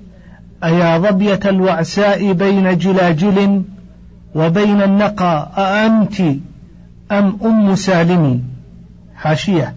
أيا 0.64 0.98
ظبية 0.98 1.40
الوعساء 1.46 2.32
بين 2.32 2.78
جلاجل 2.78 3.64
وبين 4.36 4.82
النقى 4.82 5.52
أأنت 5.58 6.22
أم 7.12 7.38
أم 7.46 7.76
سالم؟ 7.76 8.44
حاشية. 9.16 9.76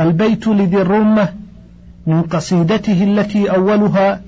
البيت 0.00 0.48
لذي 0.48 0.76
الرمة 0.76 1.28
من 2.06 2.22
قصيدته 2.22 3.04
التي 3.04 3.50
أولها 3.50 4.20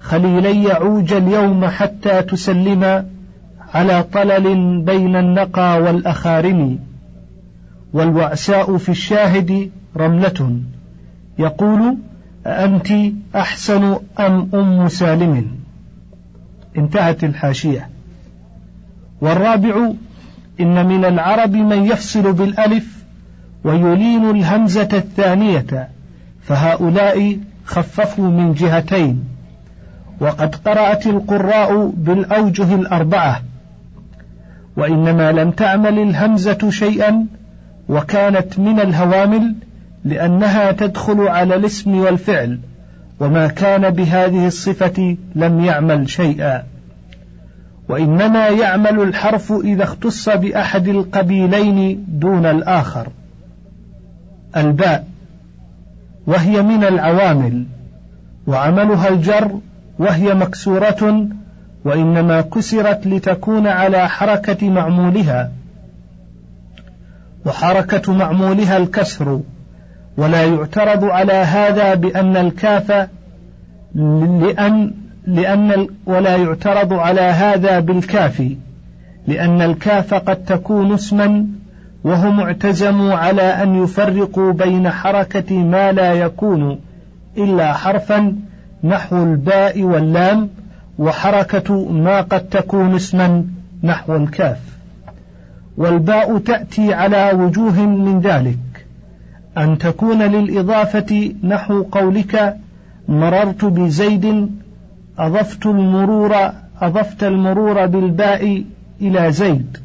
خليلي 0.00 0.64
يعوج 0.64 1.12
اليوم 1.12 1.66
حتى 1.66 2.22
تسلما 2.22 3.06
على 3.74 4.02
طلل 4.02 4.80
بين 4.82 5.16
النقى 5.16 5.82
والأخارم. 5.82 6.78
والوعساء 7.92 8.76
في 8.76 8.88
الشاهد 8.88 9.70
رملة. 9.96 10.60
يقول 11.38 11.96
أنت 12.46 12.92
أحسن 13.36 13.96
أم 14.20 14.48
أم 14.54 14.88
سالم؟ 14.88 15.46
انتهت 16.76 17.24
الحاشية. 17.24 17.93
والرابع 19.24 19.90
إن 20.60 20.86
من 20.86 21.04
العرب 21.04 21.54
من 21.54 21.84
يفصل 21.84 22.32
بالألف 22.32 23.04
ويلين 23.64 24.30
الهمزة 24.30 24.88
الثانية 24.92 25.88
فهؤلاء 26.42 27.38
خففوا 27.64 28.30
من 28.30 28.52
جهتين 28.52 29.24
وقد 30.20 30.54
قرأت 30.54 31.06
القراء 31.06 31.92
بالأوجه 31.96 32.74
الأربعة 32.74 33.42
وإنما 34.76 35.32
لم 35.32 35.50
تعمل 35.50 35.98
الهمزة 35.98 36.70
شيئا 36.70 37.26
وكانت 37.88 38.58
من 38.58 38.80
الهوامل 38.80 39.54
لأنها 40.04 40.72
تدخل 40.72 41.20
على 41.20 41.54
الاسم 41.56 41.98
والفعل 41.98 42.58
وما 43.20 43.46
كان 43.46 43.90
بهذه 43.90 44.46
الصفة 44.46 45.16
لم 45.34 45.64
يعمل 45.64 46.10
شيئا. 46.10 46.73
وإنما 47.88 48.48
يعمل 48.48 49.00
الحرف 49.00 49.52
إذا 49.52 49.84
اختص 49.84 50.28
بأحد 50.28 50.88
القبيلين 50.88 52.04
دون 52.08 52.46
الآخر. 52.46 53.08
الباء 54.56 55.06
وهي 56.26 56.62
من 56.62 56.84
العوامل 56.84 57.64
وعملها 58.46 59.08
الجر 59.08 59.58
وهي 59.98 60.34
مكسورة 60.34 61.28
وإنما 61.84 62.40
كسرت 62.40 63.06
لتكون 63.06 63.66
على 63.66 64.08
حركة 64.08 64.70
معمولها. 64.70 65.50
وحركة 67.46 68.12
معمولها 68.12 68.76
الكسر 68.76 69.40
ولا 70.16 70.44
يعترض 70.44 71.04
على 71.04 71.32
هذا 71.32 71.94
بأن 71.94 72.36
الكاف 72.36 73.08
لأن 73.94 74.94
لأن 75.26 75.88
ولا 76.06 76.36
يعترض 76.36 76.92
على 76.92 77.20
هذا 77.20 77.80
بالكاف 77.80 78.42
لأن 79.26 79.62
الكاف 79.62 80.14
قد 80.14 80.44
تكون 80.44 80.94
اسما 80.94 81.46
وهم 82.04 82.40
اعتزموا 82.40 83.14
على 83.14 83.42
أن 83.42 83.82
يفرقوا 83.84 84.52
بين 84.52 84.90
حركة 84.90 85.58
ما 85.58 85.92
لا 85.92 86.12
يكون 86.12 86.78
إلا 87.36 87.72
حرفا 87.72 88.36
نحو 88.84 89.22
الباء 89.22 89.82
واللام 89.82 90.48
وحركة 90.98 91.90
ما 91.90 92.20
قد 92.20 92.48
تكون 92.48 92.94
اسما 92.94 93.44
نحو 93.82 94.16
الكاف. 94.16 94.58
والباء 95.76 96.38
تأتي 96.38 96.94
على 96.94 97.30
وجوه 97.34 97.80
من 97.80 98.20
ذلك. 98.20 98.58
أن 99.58 99.78
تكون 99.78 100.22
للإضافة 100.22 101.32
نحو 101.44 101.82
قولك 101.82 102.56
مررت 103.08 103.64
بزيد 103.64 104.50
أضفت 105.18 105.66
المرور 105.66 106.34
أضفت 106.80 107.24
المرور 107.24 107.86
بالباء 107.86 108.64
إلى 109.00 109.32
زيد 109.32 109.78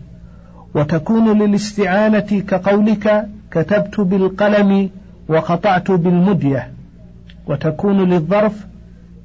وتكون 0.75 1.41
للاستعانة 1.41 2.19
كقولك 2.19 3.27
كتبت 3.51 3.99
بالقلم 3.99 4.89
وقطعت 5.27 5.91
بالمدية 5.91 6.71
وتكون 7.47 8.09
للظرف 8.09 8.65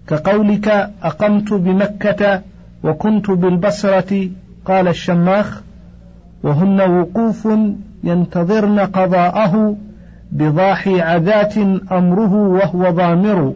كقولك 0.08 0.68
أقمت 1.02 1.52
بمكة 1.52 2.42
وكنت 2.84 3.30
بالبصرة 3.30 4.28
قال 4.64 4.88
الشماخ 4.88 5.62
وهن 6.42 6.80
وقوف 6.80 7.48
ينتظرن 8.04 8.80
قضاءه 8.80 9.76
بضاحي 10.32 11.00
عذات 11.00 11.58
أمره 11.92 12.34
وهو 12.34 12.90
ضامر. 12.90 13.54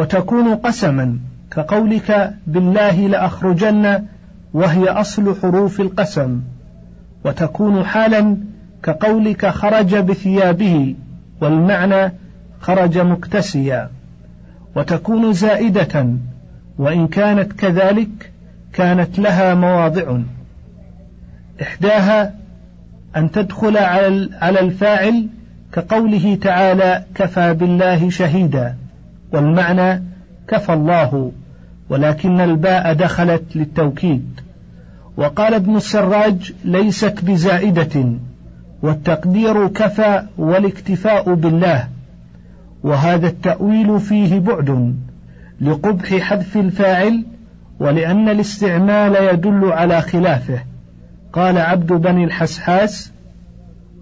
وتكون 0.00 0.54
قسما 0.54 1.18
كقولك 1.50 2.34
بالله 2.46 3.06
لأخرجن 3.06 4.04
وهي 4.54 4.88
أصل 4.88 5.36
حروف 5.42 5.80
القسم. 5.80 6.40
وتكون 7.24 7.84
حالا 7.84 8.36
كقولك 8.82 9.46
خرج 9.46 9.96
بثيابه 9.96 10.94
والمعنى 11.40 12.12
خرج 12.60 12.98
مكتسيا. 12.98 13.90
وتكون 14.76 15.32
زائدة 15.32 16.06
وإن 16.78 17.08
كانت 17.08 17.52
كذلك 17.52 18.32
كانت 18.72 19.18
لها 19.18 19.54
مواضع. 19.54 20.18
إحداها 21.62 22.34
أن 23.16 23.30
تدخل 23.30 23.76
على 23.76 24.60
الفاعل 24.60 25.26
كقوله 25.72 26.38
تعالى 26.42 27.04
كفى 27.14 27.54
بالله 27.54 28.10
شهيدا 28.10 28.76
والمعنى 29.32 30.02
كفى 30.48 30.72
الله 30.72 31.32
ولكن 31.88 32.40
الباء 32.40 32.92
دخلت 32.94 33.42
للتوكيد. 33.54 34.40
وقال 35.16 35.54
ابن 35.54 35.76
السراج 35.76 36.52
ليست 36.64 37.24
بزائدة 37.24 38.04
والتقدير 38.82 39.68
كفى 39.68 40.22
والاكتفاء 40.38 41.34
بالله. 41.34 41.88
وهذا 42.82 43.26
التأويل 43.26 44.00
فيه 44.00 44.38
بعد 44.38 44.94
لقبح 45.60 46.14
حذف 46.14 46.56
الفاعل 46.56 47.24
ولأن 47.80 48.28
الاستعمال 48.28 49.34
يدل 49.34 49.72
على 49.72 50.00
خلافه. 50.00 50.58
قال 51.32 51.58
عبد 51.58 51.92
بني 51.92 52.24
الحسحاس 52.24 53.12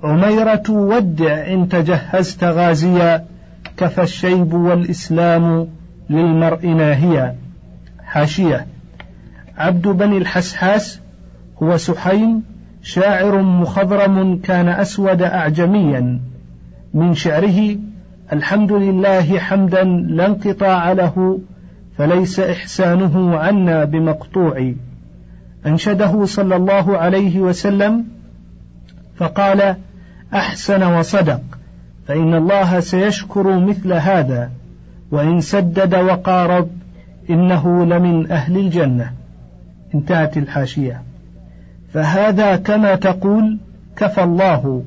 عميرة 0.04 0.62
ودع 0.70 1.52
إن 1.52 1.68
تجهزت 1.68 2.44
غازيا 2.44 3.24
كفى 3.78 4.02
الشيب 4.02 4.54
والإسلام 4.54 5.68
للمرء 6.10 6.66
ناهيا. 6.66 7.36
حاشية. 8.04 8.66
عبد 9.58 9.88
بني 9.88 10.18
الحسحاس 10.18 11.00
هو 11.62 11.76
سحيم 11.76 12.42
شاعر 12.82 13.42
مخضرم 13.42 14.38
كان 14.38 14.68
أسود 14.68 15.22
أعجميا. 15.22 16.20
من 16.94 17.14
شعره 17.14 17.76
الحمد 18.32 18.72
لله 18.72 19.38
حمدا 19.38 19.84
لا 19.84 20.26
انقطاع 20.26 20.92
له 20.92 21.40
فليس 21.98 22.40
إحسانه 22.40 23.38
عنا 23.38 23.84
بمقطوع. 23.84 24.72
أنشده 25.66 26.24
صلى 26.24 26.56
الله 26.56 26.98
عليه 26.98 27.40
وسلم 27.40 28.04
فقال 29.16 29.76
أحسن 30.34 30.82
وصدق. 30.82 31.57
فإن 32.08 32.34
الله 32.34 32.80
سيشكر 32.80 33.58
مثل 33.58 33.92
هذا 33.92 34.50
وإن 35.10 35.40
سدد 35.40 35.94
وقارب 35.94 36.68
إنه 37.30 37.86
لمن 37.86 38.30
أهل 38.30 38.56
الجنة. 38.56 39.12
انتهت 39.94 40.36
الحاشية. 40.36 41.02
فهذا 41.92 42.56
كما 42.56 42.94
تقول 42.94 43.58
كفى 43.96 44.22
الله 44.22 44.82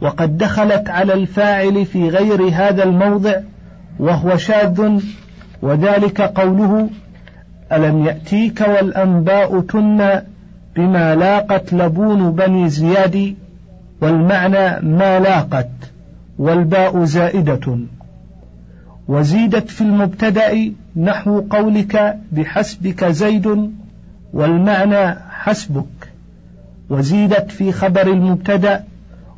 وقد 0.00 0.38
دخلت 0.38 0.90
على 0.90 1.14
الفاعل 1.14 1.86
في 1.86 2.08
غير 2.08 2.48
هذا 2.52 2.84
الموضع 2.84 3.34
وهو 3.98 4.36
شاذ 4.36 5.00
وذلك 5.62 6.20
قوله 6.20 6.90
ألم 7.72 8.04
يأتيك 8.06 8.60
والأنباء 8.60 9.60
تن 9.60 10.22
بما 10.76 11.14
لاقت 11.14 11.72
لبون 11.72 12.32
بني 12.32 12.68
زياد 12.68 13.34
والمعنى 14.00 14.80
ما 14.80 15.18
لاقت. 15.18 15.68
والباء 16.42 17.04
زائدة. 17.04 17.78
وزيدت 19.08 19.70
في 19.70 19.80
المبتدأ 19.80 20.72
نحو 20.96 21.40
قولك 21.40 22.18
بحسبك 22.32 23.04
زيد 23.04 23.72
والمعنى 24.32 25.18
حسبك. 25.30 26.12
وزيدت 26.90 27.50
في 27.50 27.72
خبر 27.72 28.06
المبتدأ 28.06 28.84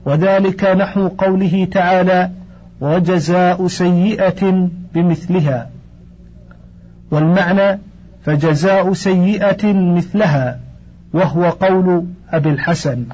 وذلك 0.07 0.65
نحو 0.65 1.09
قوله 1.09 1.69
تعالى 1.73 2.31
وجزاء 2.81 3.67
سيئة 3.67 4.69
بمثلها. 4.95 5.71
والمعنى 7.11 7.79
فجزاء 8.25 8.93
سيئة 8.93 9.73
مثلها 9.73 10.61
وهو 11.13 11.45
قول 11.51 12.05
أبي 12.31 12.51
الحسن. 12.51 13.05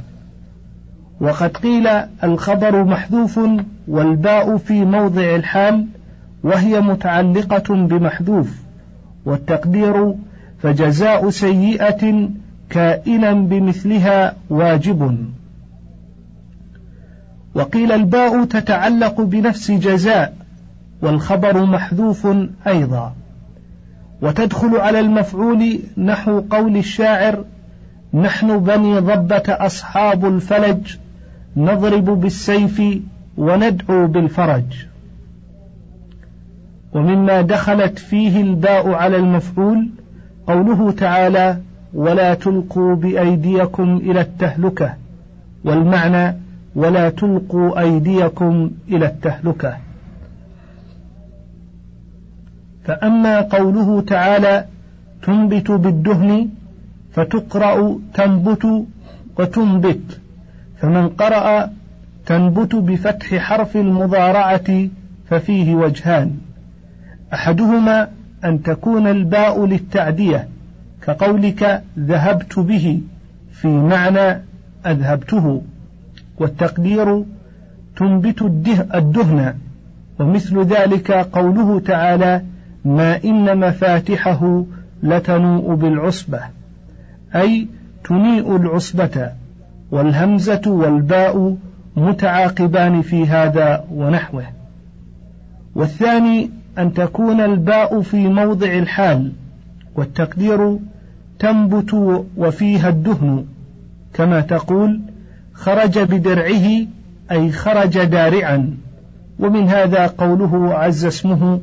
وقد 1.21 1.57
قيل 1.57 1.89
الخبر 2.25 2.85
محذوف 2.85 3.41
والباء 3.91 4.57
في 4.57 4.85
موضع 4.85 5.35
الحال 5.35 5.87
وهي 6.43 6.81
متعلقة 6.81 7.75
بمحذوف 7.75 8.51
والتقدير 9.25 10.15
فجزاء 10.63 11.31
سيئة 11.31 12.29
كائنا 12.71 13.33
بمثلها 13.33 14.35
واجب. 14.51 15.29
وقيل 17.55 17.93
الباء 17.93 18.45
تتعلق 18.45 19.21
بنفس 19.21 19.71
جزاء 19.71 20.35
والخبر 21.03 21.65
محذوف 21.65 22.29
أيضا. 22.67 23.15
وتدخل 24.23 24.77
على 24.77 25.01
المفعول 25.01 25.81
نحو 25.99 26.41
قول 26.41 26.77
الشاعر 26.77 27.45
نحن 28.15 28.59
بني 28.59 28.99
ضبة 28.99 29.43
أصحاب 29.49 30.27
الفلج 30.27 30.97
نضرب 31.57 32.05
بالسيف 32.05 32.83
وندعو 33.37 34.07
بالفرج. 34.07 34.87
ومما 36.93 37.41
دخلت 37.41 37.99
فيه 37.99 38.41
الباء 38.41 38.93
على 38.93 39.17
المفعول 39.17 39.89
قوله 40.47 40.93
تعالى 40.93 41.59
ولا 41.95 42.35
تلقوا 42.35 42.95
بأيديكم 42.95 43.97
إلى 43.97 44.21
التهلكة 44.21 44.95
والمعنى 45.65 46.37
ولا 46.75 47.11
تلقوا 47.11 47.81
أيديكم 47.81 48.71
إلى 48.89 49.07
التهلكة 49.07 49.77
فأما 52.85 53.41
قوله 53.41 54.01
تعالى 54.01 54.65
تنبت 55.23 55.71
بالدهن 55.71 56.49
فتقرأ 57.13 57.99
تنبت 58.15 58.85
وتنبت 59.39 60.21
فمن 60.81 61.09
قرأ 61.09 61.71
تنبت 62.27 62.75
بفتح 62.75 63.35
حرف 63.35 63.77
المضارعة 63.77 64.89
ففيه 65.31 65.75
وجهان. 65.75 66.37
أحدهما 67.33 68.09
أن 68.45 68.63
تكون 68.63 69.07
الباء 69.07 69.67
للتعدية 69.67 70.49
كقولك 71.03 71.83
ذهبت 71.99 72.59
به 72.59 73.01
في 73.53 73.69
معنى 73.69 74.43
أذهبته. 74.87 75.63
والتقدير 76.39 77.25
تنبت 77.97 78.43
الدهن 78.95 79.55
ومثل 80.19 80.63
ذلك 80.63 81.11
قوله 81.11 81.81
تعالى 81.81 82.43
ما 82.85 83.25
إن 83.25 83.59
مفاتحه 83.59 84.65
لتنوء 85.03 85.75
بالعصبة 85.75 86.41
أي 87.35 87.69
تنيء 88.05 88.57
العصبة 88.57 89.31
والهمزة 89.91 90.63
والباء 90.67 91.57
متعاقبان 91.97 93.03
في 93.03 93.27
هذا 93.27 93.85
ونحوه. 93.93 94.45
والثاني 95.75 96.51
أن 96.79 96.95
تكون 96.95 97.41
الباء 97.41 98.01
في 98.01 98.29
موضع 98.29 98.67
الحال 98.67 99.33
والتقدير 99.95 100.79
تنبت 101.39 101.95
وفيها 102.37 102.89
الدهن. 102.89 103.45
كما 104.15 104.41
تقول 104.41 105.01
خرج 105.53 105.99
بدرعه 105.99 106.87
أي 107.31 107.53
خرج 107.53 107.99
دارعا. 108.05 108.77
ومن 109.39 109.69
هذا 109.69 110.07
قوله 110.07 110.75
عز 110.75 111.05
اسمه 111.05 111.61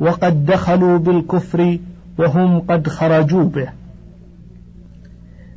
وقد 0.00 0.46
دخلوا 0.46 0.98
بالكفر 0.98 1.78
وهم 2.18 2.58
قد 2.58 2.88
خرجوا 2.88 3.44
به. 3.44 3.68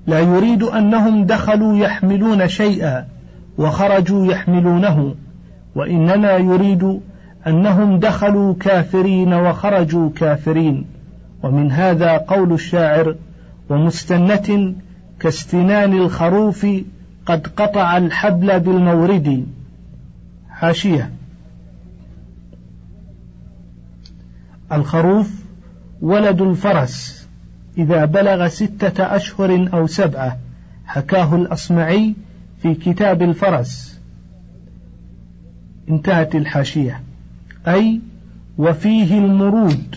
لا 0.07 0.19
يريد 0.19 0.63
أنهم 0.63 1.25
دخلوا 1.25 1.77
يحملون 1.77 2.47
شيئا. 2.47 3.05
وخرجوا 3.59 4.25
يحملونه 4.31 5.15
وإنما 5.75 6.31
يريد 6.31 6.99
أنهم 7.47 7.99
دخلوا 7.99 8.53
كافرين 8.59 9.33
وخرجوا 9.33 10.09
كافرين. 10.15 10.85
ومن 11.43 11.71
هذا 11.71 12.17
قول 12.17 12.53
الشاعر 12.53 13.15
ومستنة 13.69 14.73
كاستنان 15.19 15.93
الخروف 15.93 16.67
قد 17.25 17.47
قطع 17.47 17.97
الحبل 17.97 18.59
بالمورد. 18.59 19.45
حاشية. 20.49 21.11
الخروف 24.71 25.31
ولد 26.01 26.41
الفرس 26.41 27.27
إذا 27.77 28.05
بلغ 28.05 28.47
ستة 28.47 29.15
أشهر 29.15 29.69
أو 29.73 29.87
سبعة 29.87 30.37
حكاه 30.85 31.35
الأصمعي 31.35 32.15
في 32.61 32.75
كتاب 32.75 33.21
الفرس. 33.21 33.99
انتهت 35.89 36.35
الحاشية. 36.35 37.01
أي 37.67 38.01
وفيه 38.57 39.17
المرود. 39.17 39.95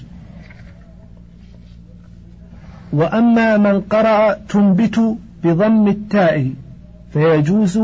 وأما 2.92 3.56
من 3.56 3.80
قرأ 3.80 4.32
تنبت 4.48 5.16
بضم 5.44 5.88
التاء 5.88 6.50
فيجوز 7.12 7.78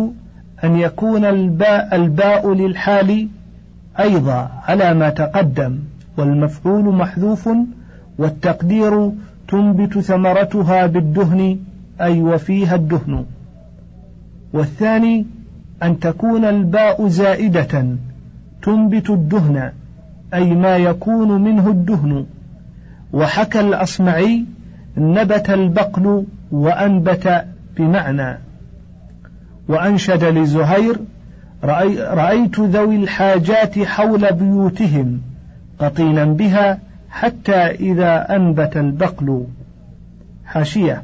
أن 0.64 0.76
يكون 0.76 1.24
الباء 1.24 1.96
الباء 1.96 2.54
للحال 2.54 3.28
أيضا 4.00 4.50
على 4.68 4.94
ما 4.94 5.10
تقدم 5.10 5.78
والمفعول 6.16 6.84
محذوف 6.94 7.48
والتقدير 8.18 9.10
تنبت 9.48 9.98
ثمرتها 9.98 10.86
بالدهن 10.86 11.58
أي 12.00 12.22
وفيها 12.22 12.74
الدهن. 12.74 13.24
والثاني 14.52 15.26
أن 15.82 16.00
تكون 16.00 16.44
الباء 16.44 17.08
زائدة 17.08 17.86
تنبت 18.62 19.10
الدهن 19.10 19.72
أي 20.34 20.54
ما 20.54 20.76
يكون 20.76 21.40
منه 21.42 21.68
الدهن. 21.68 22.26
وحكى 23.12 23.60
الأصمعي 23.60 24.44
نبت 24.96 25.50
البقل 25.50 26.24
وأنبت 26.50 27.44
بمعنى. 27.76 28.38
وأنشد 29.68 30.24
لزهير 30.24 30.96
رأيت 31.64 32.60
ذوي 32.60 32.96
الحاجات 32.96 33.78
حول 33.78 34.32
بيوتهم 34.32 35.20
قطينا 35.78 36.24
بها 36.24 36.78
حتى 37.10 37.56
إذا 37.66 38.36
أنبت 38.36 38.76
البقل. 38.76 39.46
حاشية. 40.46 41.02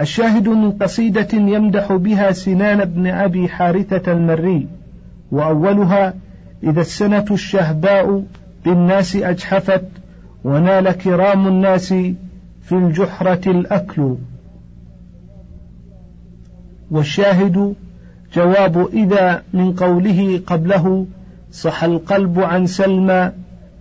الشاهد 0.00 0.48
من 0.48 0.72
قصيدة 0.72 1.28
يمدح 1.32 1.92
بها 1.92 2.32
سنان 2.32 2.84
بن 2.84 3.06
أبي 3.06 3.48
حارثة 3.48 4.12
المري 4.12 4.66
وأولها 5.30 6.14
إذا 6.62 6.80
السنة 6.80 7.24
الشهباء 7.30 8.24
بالناس 8.64 9.16
أجحفت 9.16 9.84
ونال 10.44 10.92
كرام 10.92 11.46
الناس 11.48 11.88
في 12.62 12.72
الجحرة 12.72 13.50
الأكل. 13.50 14.16
والشاهد 16.90 17.74
جواب 18.34 18.88
إذا 18.92 19.42
من 19.52 19.72
قوله 19.72 20.40
قبله 20.46 21.06
صح 21.52 21.84
القلب 21.84 22.40
عن 22.40 22.66
سلمى 22.66 23.32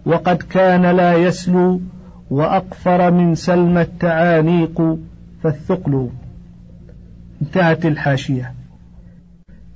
وقد 0.05 0.37
كان 0.37 0.85
لا 0.85 1.13
يسلو 1.13 1.81
وأقفر 2.29 3.11
من 3.11 3.35
سلمى 3.35 3.81
التعانيق 3.81 4.97
فالثقل 5.43 6.09
انتهت 7.41 7.85
الحاشية. 7.85 8.53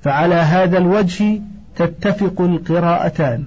فعلى 0.01 0.35
هذا 0.35 0.77
الوجه 0.77 1.41
تتفق 1.75 2.41
القراءتان. 2.41 3.43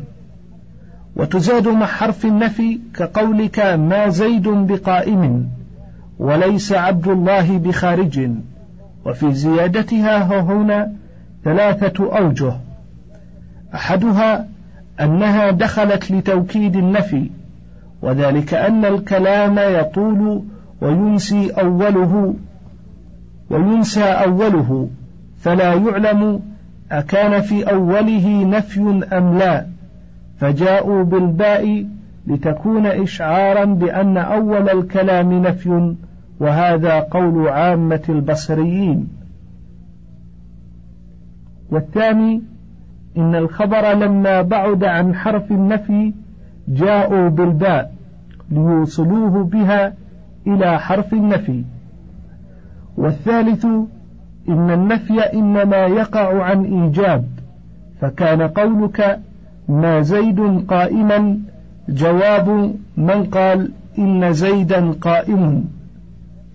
وتزاد 1.17 1.69
مع 1.69 1.87
حرف 1.87 2.25
النفي 2.25 2.81
كقولك 2.95 3.59
ما 3.61 4.09
زيد 4.09 4.49
بقائم 4.49 5.49
وليس 6.19 6.73
عبد 6.73 7.09
الله 7.09 7.59
بخارج. 7.59 8.31
وفي 9.05 9.35
زيادتها 9.35 10.41
هنا 10.41 10.93
ثلاثة 11.45 12.19
أوجه. 12.19 12.53
أحدها 13.75 14.49
أنها 15.01 15.51
دخلت 15.51 16.11
لتوكيد 16.11 16.77
النفي 16.77 17.31
وذلك 18.03 18.55
أن 18.55 18.85
الكلام 18.85 19.59
يطول 19.59 20.43
وينسي 20.85 21.51
أوله 21.51 22.35
وينسى 23.51 24.05
أوله 24.05 24.89
فلا 25.39 25.75
يعلم 25.75 26.41
أكان 26.93 27.41
في 27.41 27.71
أوله 27.71 28.45
نفي 28.45 28.81
أم 29.13 29.39
لا 29.39 29.67
فجاءوا 30.39 31.03
بالباء 31.03 31.87
لتكون 32.27 32.87
إشعارا 32.87 33.65
بأن 33.65 34.17
أول 34.17 34.69
الكلام 34.69 35.33
نفي 35.33 35.95
وهذا 36.41 37.01
قول 37.01 37.49
عامة 37.49 38.03
البصريين. 38.09 39.09
والثاني 41.71 42.43
إن 43.17 43.35
الخبر 43.35 43.93
لما 43.93 44.43
بعد 44.43 44.85
عن 44.85 45.15
حرف 45.15 45.51
النفي 45.51 46.13
جاءوا 46.69 47.29
بالباء 47.29 47.95
ليوصلوه 48.51 49.45
بها 49.45 49.93
إلى 50.47 50.81
حرف 50.81 51.13
النفي. 51.13 51.63
والثالث 52.97 53.65
إن 54.49 54.71
النفي 54.71 55.21
إنما 55.21 55.77
يقع 55.77 56.43
عن 56.43 56.65
إيجاب 56.65 57.25
فكان 58.01 58.43
قولك 58.43 59.21
ما 59.69 60.01
زيد 60.01 60.65
قائما 60.69 61.39
جواب 61.89 62.75
من 62.97 63.25
قال 63.25 63.71
إن 63.99 64.33
زيدا 64.33 64.91
قائم. 64.91 65.65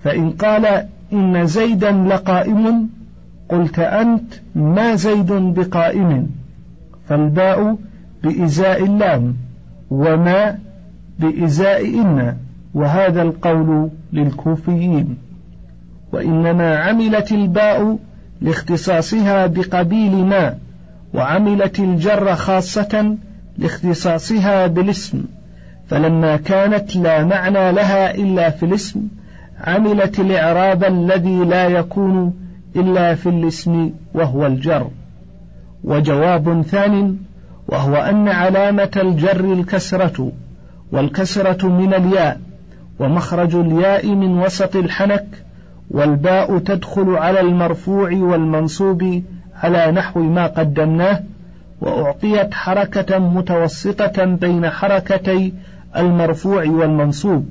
فإن 0.04 0.30
قال 0.30 0.86
إن 1.13 1.45
زيدا 1.45 1.91
لقائم 1.91 2.89
قلت 3.49 3.80
أنت 3.80 4.34
ما 4.56 4.95
زيد 4.95 5.32
بقائم. 5.32 6.30
فالباء 7.08 7.78
بإزاء 8.23 8.84
اللام 8.84 9.36
وما 9.89 10.58
بإزاء 11.19 11.86
إن. 11.86 12.36
وهذا 12.73 13.21
القول 13.21 13.89
للكوفيين. 14.13 15.17
وإنما 16.13 16.77
عملت 16.77 17.32
الباء 17.32 17.97
لاختصاصها 18.41 19.47
بقبيل 19.47 20.15
ما 20.15 20.55
وعملت 21.13 21.79
الجر 21.79 22.36
خاصة 22.36 23.15
لاختصاصها 23.58 24.67
بالاسم. 24.67 25.23
فلما 25.88 26.38
كانت 26.38 26.95
لا 26.95 27.23
معنى 27.23 27.71
لها 27.71 28.15
إلا 28.15 28.49
في 28.49 28.65
الاسم 28.65 29.01
عملت 29.63 30.19
الإعراب 30.19 30.84
الذي 30.84 31.39
لا 31.39 31.67
يكون 31.67 32.34
إلا 32.75 33.15
في 33.15 33.29
الاسم 33.29 33.91
وهو 34.13 34.45
الجر. 34.45 34.88
وجواب 35.84 36.62
ثان 36.62 37.17
وهو 37.67 37.95
أن 37.95 38.27
علامة 38.27 38.91
الجر 38.97 39.53
الكسرة 39.53 40.32
والكسرة 40.91 41.67
من 41.67 41.93
الياء. 41.93 42.39
ومخرج 43.00 43.56
الياء 43.56 44.08
من 44.08 44.40
وسط 44.40 44.76
الحنك 44.76 45.26
والباء 45.92 46.58
تدخل 46.58 47.16
على 47.16 47.40
المرفوع 47.40 48.12
والمنصوب 48.14 49.24
على 49.64 49.92
نحو 49.92 50.20
ما 50.20 50.48
قدمناه 50.48 51.24
وأعطيت 51.82 52.54
حركة 52.54 53.20
متوسطة 53.20 54.26
بين 54.26 54.70
حركتي 54.70 55.54
المرفوع 55.98 56.64
والمنصوب 56.64 57.50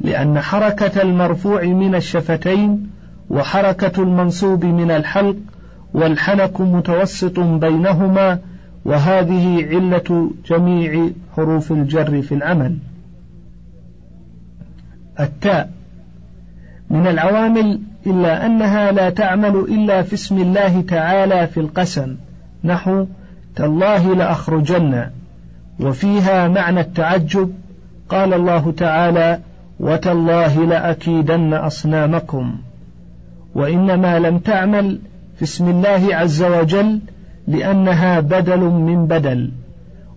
لأن 0.00 0.40
حركة 0.40 1.02
المرفوع 1.02 1.62
من 1.64 1.94
الشفتين 1.94 2.90
وحركة 3.30 4.02
المنصوب 4.02 4.64
من 4.64 4.90
الحلق 4.90 5.36
والحنك 5.94 6.60
متوسط 6.60 7.40
بينهما 7.40 8.38
وهذه 8.84 9.66
علة 9.70 10.30
جميع 10.46 11.08
حروف 11.36 11.72
الجر 11.72 12.22
في 12.22 12.34
العمل. 12.34 12.76
التاء 15.20 15.70
من 16.90 17.06
العوامل 17.06 17.80
إلا 18.06 18.46
أنها 18.46 18.92
لا 18.92 19.10
تعمل 19.10 19.56
إلا 19.56 20.02
في 20.02 20.14
اسم 20.14 20.38
الله 20.38 20.80
تعالى 20.80 21.46
في 21.46 21.60
القسم 21.60 22.16
نحو 22.64 23.06
تالله 23.56 24.14
لأخرجن 24.14 25.06
وفيها 25.80 26.48
معنى 26.48 26.80
التعجب 26.80 27.52
قال 28.08 28.34
الله 28.34 28.72
تعالى 28.72 29.40
وتالله 29.80 30.66
لأكيدن 30.66 31.54
أصنامكم 31.54 32.58
وإنما 33.54 34.18
لم 34.18 34.38
تعمل 34.38 35.00
في 35.36 35.42
اسم 35.42 35.68
الله 35.68 36.16
عز 36.16 36.42
وجل 36.42 37.00
لأنها 37.48 38.20
بدل 38.20 38.60
من 38.60 39.06
بدل 39.06 39.50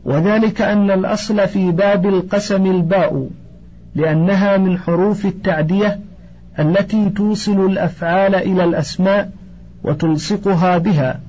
وذلك 0.06 0.62
أن 0.62 0.92
الأصل 0.92 1.48
في 1.48 1.72
باب 1.72 2.06
القسم 2.06 2.66
الباء 2.66 3.30
لأنها 3.98 4.58
من 4.58 4.78
حروف 4.78 5.26
التعدية 5.26 6.00
التي 6.60 7.10
توصل 7.10 7.66
الأفعال 7.66 8.36
إلى 8.36 8.64
الأسماء 8.64 9.32
وتلصقها 9.84 10.78
بها 10.78 11.20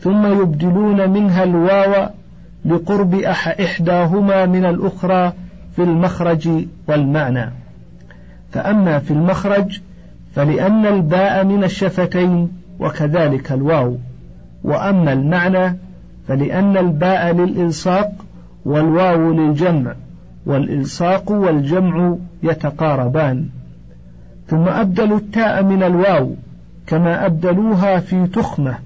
ثم 0.00 0.26
يبدلون 0.42 1.10
منها 1.10 1.44
الواو 1.44 2.08
لقرب 2.64 3.14
إحداهما 3.14 4.46
من 4.46 4.64
الأخرى 4.64 5.32
في 5.76 5.82
المخرج 5.82 6.48
والمعنى. 6.88 7.50
فأما 8.52 8.98
في 8.98 9.10
المخرج 9.10 9.80
فلأن 10.34 10.86
الباء 10.86 11.44
من 11.44 11.64
الشفتين 11.64 12.48
وكذلك 12.80 13.52
الواو 13.52 13.96
وأما 14.64 15.12
المعنى 15.12 15.76
فلأن 16.28 16.76
الباء 16.76 17.32
للإلصاق 17.32 18.12
والواو 18.64 19.32
للجمع. 19.32 19.94
والإلصاق 20.46 21.32
والجمع 21.32 22.16
يتقاربان. 22.42 23.48
ثم 24.48 24.68
أبدلوا 24.68 25.18
التاء 25.18 25.62
من 25.62 25.82
الواو 25.82 26.34
كما 26.86 27.26
أبدلوها 27.26 27.98
في 27.98 28.26
تخمة 28.26 28.78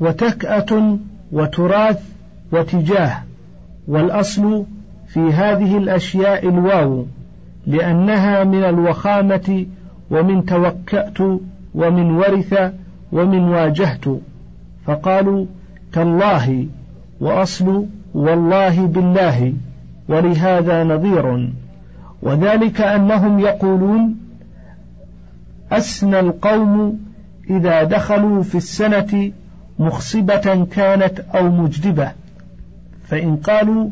وتكأة 0.00 0.98
وتراث 1.32 2.02
وتجاه 2.52 3.22
والأصل 3.88 4.64
في 5.08 5.20
هذه 5.20 5.78
الأشياء 5.78 6.48
الواو 6.48 7.06
لأنها 7.66 8.44
من 8.44 8.64
الوخامة 8.64 9.66
ومن 10.10 10.44
توكأت 10.44 11.20
ومن 11.74 12.10
ورث 12.10 12.72
ومن 13.12 13.40
واجهت. 13.40 14.04
فقالوا 14.86 15.46
تالله 15.92 16.66
وأصل 17.20 17.86
والله 18.14 18.86
بالله. 18.86 19.52
ولهذا 20.10 20.84
نظير. 20.84 21.48
وذلك 22.22 22.80
أنهم 22.80 23.40
يقولون 23.40 24.16
أسنى 25.72 26.20
القوم 26.20 27.00
إذا 27.50 27.84
دخلوا 27.84 28.42
في 28.42 28.54
السنة 28.54 29.32
مخصبة 29.78 30.66
كانت 30.72 31.20
أو 31.34 31.50
مجدبة. 31.50 32.12
فإن 33.08 33.36
قالوا 33.36 33.90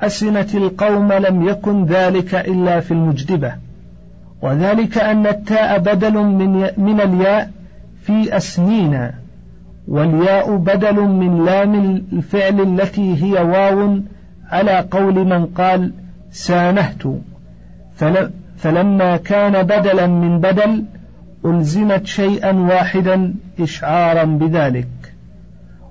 أسنت 0.00 0.54
القوم 0.54 1.12
لم 1.12 1.48
يكن 1.48 1.84
ذلك 1.84 2.34
إلا 2.34 2.80
في 2.80 2.90
المجدبة. 2.90 3.52
وذلك 4.42 4.98
أن 4.98 5.26
التاء 5.26 5.78
بدل 5.78 6.18
من, 6.18 6.70
من 6.76 7.00
الياء 7.00 7.50
في 8.02 8.36
أسنين 8.36 9.10
والياء 9.88 10.56
بدل 10.56 11.00
من 11.00 11.44
لام 11.44 11.74
الفعل 12.12 12.60
التي 12.60 13.24
هي 13.24 13.42
واو 13.42 14.00
على 14.50 14.84
قول 14.90 15.14
من 15.14 15.46
قال 15.46 15.92
سانهت 16.32 17.02
فلما 18.56 19.16
كان 19.16 19.62
بدلا 19.62 20.06
من 20.06 20.40
بدل 20.40 20.84
ألزمت 21.44 22.06
شيئا 22.06 22.52
واحدا 22.52 23.34
إشعارا 23.60 24.24
بذلك. 24.24 24.88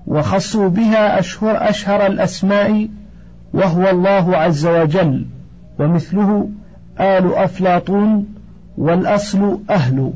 وخصوا 0.07 0.69
بها 0.69 1.19
أشهر 1.19 1.69
أشهر 1.69 2.05
الأسماء 2.05 2.87
وهو 3.53 3.89
الله 3.89 4.37
عز 4.37 4.67
وجل 4.67 5.25
ومثله 5.79 6.49
آل 6.99 7.35
أفلاطون 7.35 8.27
والأصل 8.77 9.59
أهل. 9.69 10.13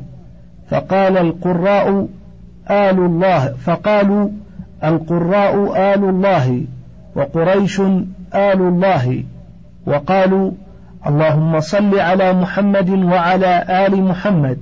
فقال 0.70 1.18
القراء 1.18 2.08
آل 2.70 2.98
الله 2.98 3.54
فقالوا 3.64 4.28
القراء 4.84 5.54
آل 5.94 6.04
الله 6.04 6.64
وقريش 7.14 7.80
آل 8.34 8.60
الله 8.60 9.24
وقالوا 9.86 10.50
اللهم 11.06 11.60
صل 11.60 11.98
على 11.98 12.32
محمد 12.32 12.90
وعلى 12.90 13.64
آل 13.86 14.02
محمد 14.02 14.58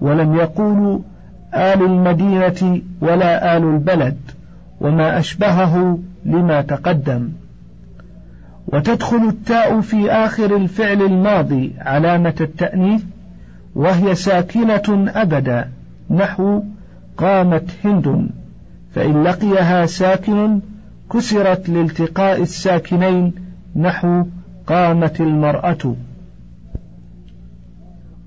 ولم 0.00 0.34
يقولوا 0.34 0.98
آل 1.54 1.82
المدينة 1.82 2.80
ولا 3.00 3.56
آل 3.56 3.62
البلد 3.64 4.16
وما 4.80 5.18
أشبهه 5.18 5.98
لما 6.24 6.60
تقدم. 6.60 7.28
وتدخل 8.66 9.28
التاء 9.28 9.80
في 9.80 10.10
آخر 10.10 10.56
الفعل 10.56 11.02
الماضي 11.02 11.72
علامة 11.78 12.34
التأنيث 12.40 13.02
وهي 13.74 14.14
ساكنة 14.14 15.12
أبدا 15.14 15.70
نحو 16.10 16.62
قامت 17.16 17.70
هند 17.84 18.28
فإن 18.94 19.22
لقيها 19.24 19.86
ساكن 19.86 20.60
كسرت 21.14 21.68
لالتقاء 21.68 22.42
الساكنين 22.42 23.32
نحو 23.76 24.24
قامت 24.66 25.20
المرأة. 25.20 25.94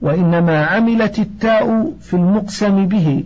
وإنما 0.01 0.65
عملت 0.65 1.19
التاء 1.19 1.91
في 2.01 2.13
المقسم 2.13 2.85
به 2.87 3.23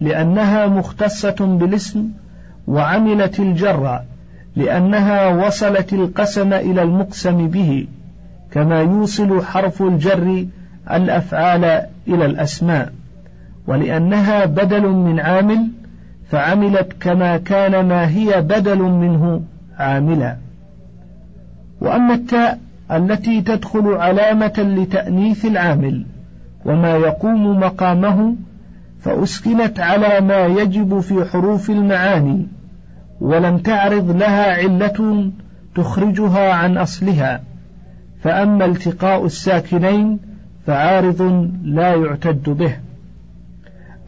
لأنها 0.00 0.66
مختصة 0.66 1.58
بالاسم 1.60 2.08
وعملت 2.66 3.40
الجر 3.40 4.00
لأنها 4.56 5.26
وصلت 5.26 5.92
القسم 5.92 6.52
إلى 6.52 6.82
المقسم 6.82 7.48
به 7.48 7.86
كما 8.52 8.80
يوصل 8.80 9.42
حرف 9.44 9.82
الجر 9.82 10.46
الأفعال 10.90 11.64
إلى 12.08 12.26
الأسماء. 12.26 12.92
ولأنها 13.66 14.44
بدل 14.44 14.88
من 14.88 15.20
عامل 15.20 15.68
فعملت 16.30 16.92
كما 17.00 17.36
كان 17.36 17.88
ما 17.88 18.08
هي 18.08 18.40
بدل 18.40 18.78
منه 18.78 19.42
عاملا. 19.78 20.36
وأما 21.80 22.14
التاء 22.14 22.58
التي 22.92 23.40
تدخل 23.40 23.94
علامة 23.94 24.52
لتأنيث 24.58 25.44
العامل 25.44 26.06
وما 26.64 26.96
يقوم 26.96 27.60
مقامه 27.60 28.34
فأسكنت 29.00 29.80
على 29.80 30.20
ما 30.20 30.46
يجب 30.46 31.00
في 31.00 31.24
حروف 31.24 31.70
المعاني 31.70 32.46
ولم 33.20 33.58
تعرض 33.58 34.10
لها 34.10 34.54
علة 34.54 35.30
تخرجها 35.74 36.52
عن 36.52 36.76
أصلها. 36.78 37.40
فأما 38.22 38.64
التقاء 38.64 39.26
الساكنين 39.26 40.18
فعارض 40.66 41.50
لا 41.64 41.94
يعتد 41.94 42.50
به. 42.50 42.76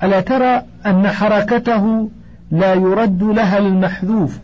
ألا 0.02 0.20
ترى 0.20 0.62
أن 0.86 1.08
حركته 1.08 2.10
لا 2.50 2.74
يرد 2.74 3.22
لها 3.22 3.58
المحذوف 3.58 4.38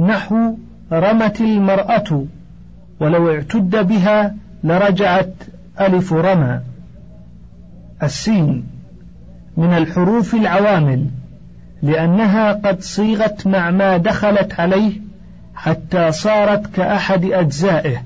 نحو 0.00 0.54
رمت 0.92 1.40
المرأة 1.40 2.24
ولو 3.00 3.30
اعتد 3.30 3.86
بها 3.88 4.34
لرجعت 4.64 5.34
ألف 5.80 6.12
رمى. 6.12 6.60
السين 8.02 8.64
من 9.56 9.72
الحروف 9.72 10.34
العوامل 10.34 11.06
لأنها 11.82 12.52
قد 12.52 12.80
صيغت 12.80 13.46
مع 13.46 13.70
ما 13.70 13.96
دخلت 13.96 14.60
عليه 14.60 14.92
حتى 15.54 16.12
صارت 16.12 16.66
كأحد 16.74 17.24
أجزائه. 17.24 18.02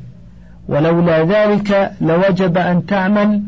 ولولا 0.69 1.23
ذلك 1.25 1.93
لوجب 2.01 2.59
أن 2.59 2.87
تعمل 2.87 3.43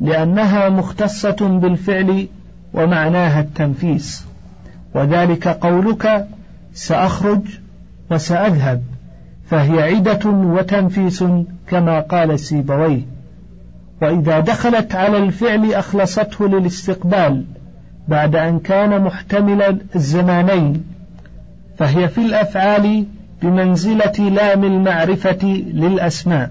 لأنها 0.00 0.68
مختصة 0.68 1.58
بالفعل 1.62 2.26
ومعناها 2.74 3.40
التنفيس. 3.40 4.24
وذلك 4.94 5.48
قولك 5.48 6.26
سأخرج 6.74 7.40
وسأذهب 8.10 8.82
فهي 9.46 9.82
عدة 9.82 10.30
وتنفيس 10.30 11.24
كما 11.66 12.00
قال 12.00 12.40
سيبويه 12.40 13.02
وإذا 14.02 14.40
دخلت 14.40 14.94
على 14.94 15.18
الفعل 15.18 15.74
أخلصته 15.74 16.48
للاستقبال 16.48 17.44
بعد 18.08 18.36
أن 18.36 18.58
كان 18.58 19.02
محتمل 19.02 19.78
الزمانين 19.96 20.84
فهي 21.78 22.08
في 22.08 22.18
الأفعال 22.20 23.04
بمنزلة 23.42 24.28
لام 24.30 24.64
المعرفة 24.64 25.46
للأسماء. 25.72 26.50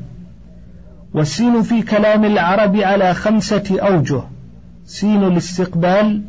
والسين 1.13 1.61
في 1.61 1.81
كلام 1.81 2.25
العرب 2.25 2.75
على 2.75 3.13
خمسة 3.13 3.77
أوجه. 3.79 4.21
سين 4.85 5.23
الاستقبال 5.23 6.21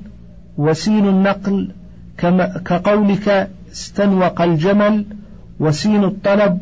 وسين 0.59 1.09
النقل 1.09 1.73
كما 2.19 2.59
كقولك 2.59 3.51
استنوق 3.73 4.41
الجمل 4.43 5.05
وسين 5.61 6.05
الطلب 6.05 6.59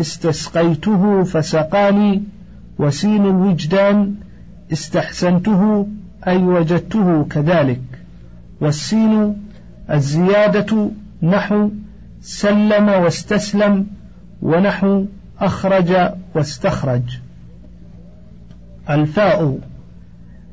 استسقيته 0.00 1.24
فسقاني 1.24 2.22
وسين 2.78 3.26
الوجدان 3.26 4.14
استحسنته 4.72 5.86
أي 6.26 6.36
وجدته 6.36 7.24
كذلك 7.24 7.80
والسين 8.60 9.36
الزيادة 9.90 10.90
نحو 11.22 11.70
سلم 12.20 12.88
واستسلم 12.88 13.86
ونحو 14.42 15.04
أخرج 15.40 15.96
واستخرج 16.34 17.02
الفاء 18.90 19.58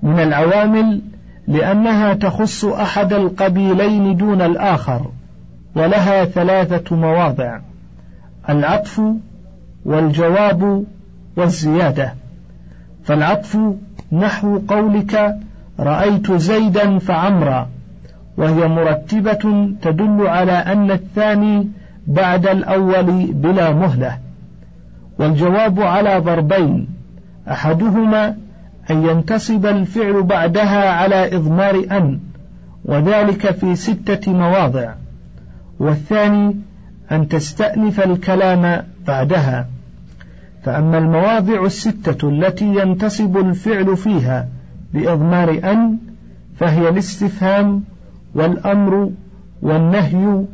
من 0.06 0.20
العوامل 0.20 1.02
لأنها 1.48 2.14
تخص 2.14 2.66
أحد 2.66 3.14
القبيلين 3.14 4.18
دون 4.18 4.42
الآخر 4.42 5.06
ولها 5.76 6.26
ثلاثة 6.26 6.96
مواضع 6.96 7.60
العطف 8.50 9.02
والجواب 9.86 10.86
والزيادة. 11.38 12.14
فالعطف 13.04 13.58
نحو 14.12 14.60
قولك 14.68 15.36
رأيت 15.80 16.32
زيدا 16.32 17.00
فعمرا 17.00 17.70
وهي 18.38 18.68
مرتبة 18.68 19.70
تدل 19.82 20.28
على 20.28 20.52
أن 20.52 20.92
الثاني 20.92 21.68
بعد 22.08 22.48
الأول 22.48 23.32
بلا 23.34 23.72
مهلة. 23.72 24.18
والجواب 25.20 25.82
على 25.82 26.20
ضربين 26.20 26.88
أحدهما 27.52 28.36
أن 28.92 29.06
ينتصب 29.06 29.66
الفعل 29.66 30.24
بعدها 30.24 30.92
على 30.92 31.36
إضمار 31.36 31.86
أن 31.92 32.20
وذلك 32.86 33.52
في 33.52 33.76
ستة 33.76 34.34
مواضع. 34.34 34.94
والثاني 35.80 36.56
أن 37.12 37.28
تستأنف 37.28 38.00
الكلام 38.00 38.84
بعدها. 39.08 39.68
فأما 40.64 40.98
المواضع 40.98 41.66
الستة 41.66 42.30
التي 42.30 42.66
ينتصب 42.66 43.38
الفعل 43.38 43.98
فيها 43.98 44.48
بإضمار 44.94 45.60
أن 45.72 45.98
فهي 46.60 46.90
الاستفهام 46.90 47.84
والأمر 48.36 49.12
والنهي 49.62 50.46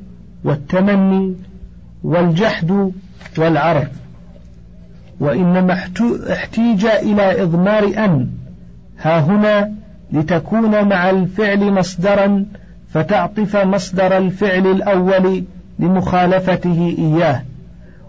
والتمني 0.44 1.36
والجحد 2.04 2.92
والعرض 3.38 3.88
وإنما 5.22 5.74
احتيج 6.32 6.86
إلى 6.86 7.44
إضمار 7.44 7.84
أن 8.06 8.28
ها 9.02 9.20
هنا 9.20 9.72
لتكون 10.12 10.88
مع 10.88 11.10
الفعل 11.10 11.72
مصدرا 11.72 12.46
فتعطف 12.94 13.56
مصدر 13.56 14.18
الفعل 14.18 14.68
الأول 14.68 15.44
لمخالفته 15.80 16.96
إياه. 17.00 17.42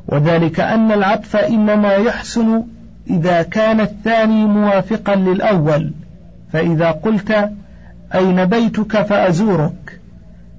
وذلك 0.08 0.60
أن 0.60 0.92
العطف 0.92 1.36
إنما 1.36 1.92
يحسن 1.92 2.62
إذا 3.10 3.42
كان 3.42 3.80
الثاني 3.80 4.44
موافقا 4.44 5.14
للأول. 5.14 5.92
فإذا 6.52 6.90
قلت 6.90 7.50
أين 8.14 8.44
بيتك 8.44 9.02
فأزورك. 9.02 10.00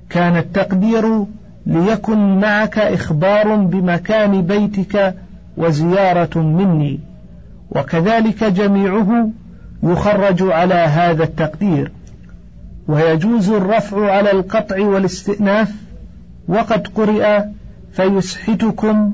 كان 0.10 0.38
التقدير 0.38 1.26
ليكن 1.66 2.40
معك 2.40 2.80
إخبار 2.80 3.56
بمكان 3.56 4.42
بيتك 4.42 5.16
وزيارة 5.58 6.40
مني. 6.40 7.00
وكذلك 7.70 8.44
جميعه 8.44 9.30
يخرج 9.84 10.44
على 10.44 10.74
هذا 10.74 11.24
التقدير. 11.24 11.92
ويجوز 12.88 13.50
الرفع 13.50 14.12
على 14.12 14.32
القطع 14.32 14.80
والاستئناف. 14.80 15.72
وقد 16.48 16.88
قرئ 16.88 17.44
فيسحتكم 17.94 19.14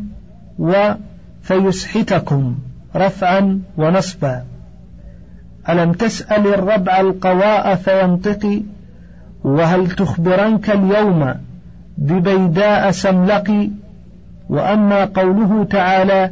وفيسحتكم 0.60 2.56
رفعا 2.96 3.62
ونصبا. 3.78 4.44
ألم 5.70 5.92
تسأل 5.92 6.48
الربع 6.48 7.00
القواء 7.00 7.76
فينطقي 7.76 8.62
وهل 9.44 9.92
تخبرنك 9.92 10.70
اليوم 10.70 11.34
ببيداء 11.98 12.92
سملقي 12.92 13.70
وأما 14.50 15.06
قوله 15.06 15.64
تعالى 15.64 16.32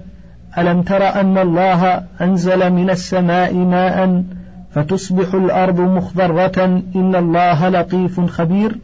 ألم 0.58 0.82
تر 0.82 1.22
أن 1.22 1.38
الله 1.38 2.04
أنزل 2.22 2.74
من 2.74 2.90
السماء 2.90 3.54
ماء 3.54 4.24
فتصبح 4.72 5.34
الأرض 5.34 5.80
مخضرة 5.80 6.82
إن 6.96 7.16
الله 7.16 7.70
لطيف 7.70 8.20
خبير 8.20 8.78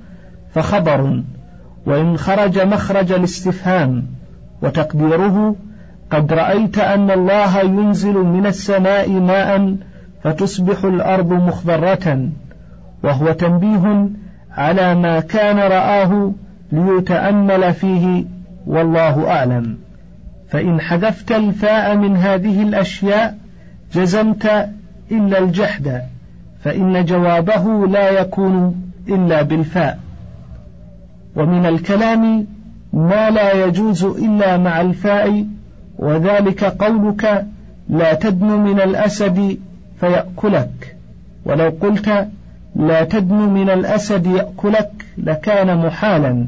فخبر 0.53 1.23
وإن 1.86 2.17
خرج 2.17 2.59
مخرج 2.59 3.11
الاستفهام 3.11 4.05
وتقديره 4.61 5.55
قد 6.11 6.34
رأيت 6.34 6.77
أن 6.77 7.11
الله 7.11 7.59
ينزل 7.59 8.13
من 8.13 8.45
السماء 8.45 9.09
ماء 9.09 9.75
فتصبح 10.23 10.84
الأرض 10.84 11.34
مخضرة 11.34 12.29
وهو 13.03 13.31
تنبيه 13.31 14.09
على 14.51 14.95
ما 14.95 15.19
كان 15.19 15.59
رآه 15.59 16.31
ليتأمل 16.71 17.73
فيه 17.73 18.25
والله 18.68 19.32
أعلم. 19.32 19.78
فإن 20.49 20.82
حذفت 20.82 21.32
الفاء 21.32 21.95
من 21.95 22.18
هذه 22.18 22.64
الأشياء 22.64 23.38
جزمت 23.93 24.70
إلا 25.11 25.39
الجحد 25.39 26.01
فإن 26.64 27.05
جوابه 27.05 27.88
لا 27.88 28.09
يكون 28.09 28.82
إلا 29.09 29.41
بالفاء. 29.41 29.99
ومن 31.36 31.66
الكلام 31.66 32.47
ما 32.93 33.30
لا 33.30 33.66
يجوز 33.66 34.03
إلا 34.03 34.57
مع 34.57 34.82
الفاء 34.82 35.45
وذلك 35.97 36.64
قولك 36.64 37.45
لا 37.89 38.14
تدن 38.14 38.47
من 38.47 38.82
الأسد 38.82 39.57
فيأكلك. 39.99 40.95
ولو 41.45 41.74
قلت 41.82 42.28
لا 42.76 43.03
تدن 43.03 43.36
من 43.36 43.70
الأسد 43.70 44.28
يأكلك 44.28 44.91
لكان 45.18 45.78
محالا 45.78 46.47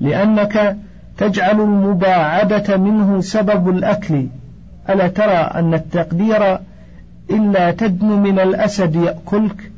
لأنك 0.00 0.76
تجعل 1.20 1.60
المباعدة 1.60 2.76
منه 2.76 3.20
سبب 3.20 3.68
الأكل. 3.68 4.26
ألا 4.90 5.08
ترى 5.08 5.32
أن 5.32 5.74
التقدير 5.74 6.58
إلا 7.30 7.70
تدن 7.70 8.06
من 8.06 8.38
الأسد 8.38 8.94
يأكلك؟ 8.94 9.70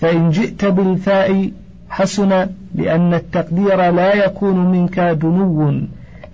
فإن 0.00 0.30
جئت 0.30 0.64
بالفاء 0.64 1.50
حسن 1.90 2.46
لأن 2.74 3.14
التقدير 3.14 3.90
لا 3.90 4.14
يكون 4.14 4.72
منك 4.72 5.00
دنو. 5.00 5.68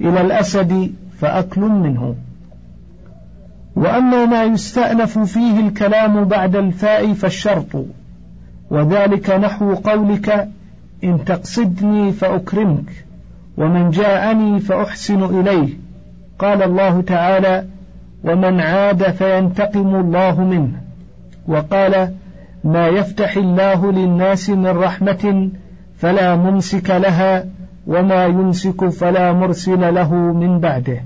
إلى 0.00 0.20
الأسد 0.20 0.92
فأكل 1.20 1.60
منه. 1.60 2.14
وأما 3.76 4.26
ما 4.26 4.44
يستأنف 4.44 5.18
فيه 5.18 5.60
الكلام 5.60 6.24
بعد 6.24 6.56
الفاء 6.56 7.12
فالشرط. 7.12 7.84
وذلك 8.70 9.30
نحو 9.30 9.74
قولك 9.74 10.48
إن 11.04 11.24
تقصدني 11.24 12.12
فأكرمك. 12.12 13.05
ومن 13.56 13.90
جاءني 13.90 14.60
فأحسن 14.60 15.40
إليه. 15.40 15.68
قال 16.38 16.62
الله 16.62 17.00
تعالى 17.00 17.64
ومن 18.24 18.60
عاد 18.60 19.10
فينتقم 19.10 19.94
الله 19.94 20.44
منه. 20.44 20.72
وقال 21.48 22.12
ما 22.64 22.88
يفتح 22.88 23.36
الله 23.36 23.92
للناس 23.92 24.50
من 24.50 24.66
رحمة 24.66 25.50
فلا 25.98 26.36
ممسك 26.36 26.90
لها 26.90 27.44
وما 27.86 28.24
يمسك 28.24 28.88
فلا 28.88 29.32
مرسل 29.32 29.94
له 29.94 30.14
من 30.14 30.60
بعده. 30.60 31.00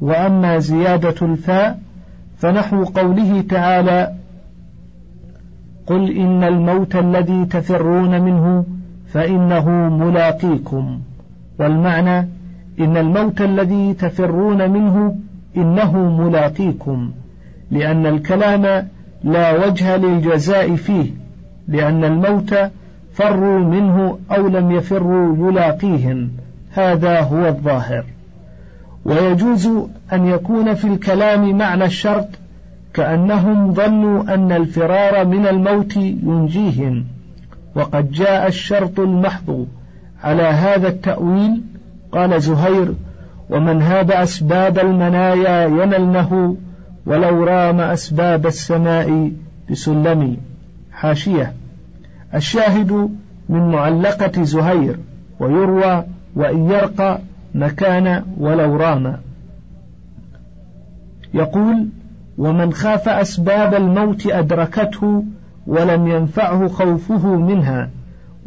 وأما 0.00 0.58
زيادة 0.58 1.26
الفاء 1.26 1.78
فنحو 2.38 2.84
قوله 2.84 3.44
تعالى 3.48 4.12
قل 5.86 6.10
إن 6.10 6.44
الموت 6.44 6.96
الذي 6.96 7.44
تفرون 7.44 8.20
منه 8.20 8.64
فإنه 9.12 9.68
ملاقيكم. 9.88 11.00
والمعنى 11.58 12.28
إن 12.80 12.96
الموت 12.96 13.40
الذي 13.40 13.94
تفرون 13.94 14.70
منه 14.70 15.16
إنه 15.56 16.20
ملاقيكم 16.20 17.10
لأن 17.70 18.06
الكلام 18.06 18.88
لا 19.24 19.66
وجه 19.66 19.96
للجزاء 19.96 20.74
فيه 20.74 21.10
لأن 21.68 22.04
الموت 22.04 22.54
فروا 23.14 23.58
منه 23.58 24.18
أو 24.30 24.48
لم 24.48 24.70
يفروا 24.70 25.50
يلاقيهم 25.50 26.30
هذا 26.72 27.20
هو 27.20 27.48
الظاهر. 27.48 28.04
ويجوز 29.04 29.66
أن 30.12 30.26
يكون 30.26 30.74
في 30.74 30.86
الكلام 30.86 31.58
معنى 31.58 31.84
الشرط 31.84 32.28
كأنهم 32.94 33.74
ظنوا 33.74 34.34
أن 34.34 34.52
الفرار 34.52 35.26
من 35.26 35.46
الموت 35.46 35.96
ينجيهم 35.96 37.04
وقد 37.74 38.10
جاء 38.10 38.46
الشرط 38.46 39.00
المحض. 39.00 39.66
على 40.24 40.42
هذا 40.42 40.88
التأويل؟ 40.88 41.62
قال 42.12 42.40
زهير 42.40 42.94
ومن 43.50 43.82
هاب 43.82 44.10
أسباب 44.10 44.78
المنايا 44.78 45.66
ينلنه 45.66 46.56
ولو 47.06 47.44
رام 47.44 47.80
أسباب 47.80 48.46
السماء 48.46 49.32
بسلم. 49.70 50.36
حاشية. 50.92 51.52
الشاهد 52.34 53.10
من 53.48 53.72
معلقة 53.72 54.42
زهير 54.42 54.98
ويروى 55.40 56.04
وإن 56.36 56.70
يرقى 56.70 57.18
مكان 57.54 58.22
ولو 58.38 58.76
رام. 58.76 59.16
يقول 61.34 61.88
ومن 62.38 62.72
خاف 62.72 63.08
أسباب 63.08 63.74
الموت 63.74 64.26
أدركته 64.26 65.24
ولم 65.66 66.06
ينفعه 66.06 66.68
خوفه 66.68 67.36
منها. 67.36 67.90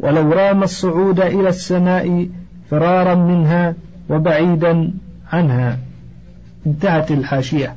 ولو 0.00 0.32
رام 0.32 0.62
الصعود 0.62 1.20
إلى 1.20 1.48
السماء 1.48 2.28
فرارا 2.70 3.14
منها 3.14 3.74
وبعيدا 4.10 4.90
عنها. 5.32 5.78
انتهت 6.66 7.10
الحاشية. 7.10 7.74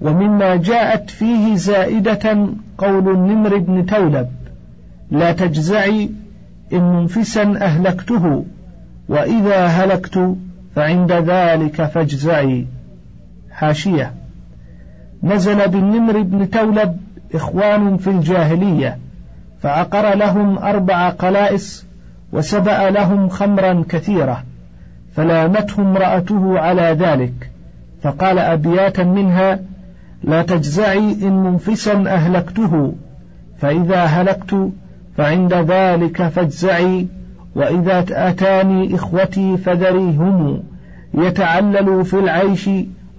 ومما 0.00 0.56
جاءت 0.56 1.10
فيه 1.10 1.56
زائدة 1.56 2.48
قول 2.78 3.08
النمر 3.08 3.56
بن 3.56 3.86
تولب 3.86 4.28
لا 5.10 5.32
تجزعي 5.32 6.10
إن 6.72 6.92
منفسا 6.92 7.42
أهلكته 7.42 8.44
وإذا 9.08 9.66
هلكت 9.66 10.36
فعند 10.76 11.12
ذلك 11.12 11.84
فاجزعي. 11.84 12.66
حاشية. 13.50 14.12
نزل 15.22 15.68
بالنمر 15.68 16.22
بن 16.22 16.50
تولب 16.50 16.96
إخوان 17.34 17.96
في 17.96 18.10
الجاهلية 18.10 18.98
فعقر 19.62 20.14
لهم 20.14 20.58
أربع 20.58 21.08
قلائس 21.08 21.86
وسبأ 22.32 22.90
لهم 22.90 23.28
خمرا 23.28 23.84
كثيرة 23.88 24.42
فلامته 25.14 25.82
امرأته 25.82 26.58
على 26.58 26.82
ذلك 26.82 27.50
فقال 28.02 28.38
أبياتا 28.38 29.04
منها 29.04 29.58
لا 30.24 30.42
تجزعي 30.42 31.16
إن 31.22 31.42
منفسا 31.42 31.92
أهلكته 31.92 32.94
فإذا 33.58 34.04
هلكت 34.04 34.70
فعند 35.16 35.54
ذلك 35.54 36.22
فاجزعي 36.28 37.06
وإذا 37.54 38.04
أتاني 38.10 38.94
إخوتي 38.94 39.56
فذريهم 39.56 40.62
يتعللوا 41.14 42.04
في 42.04 42.14
العيش 42.18 42.70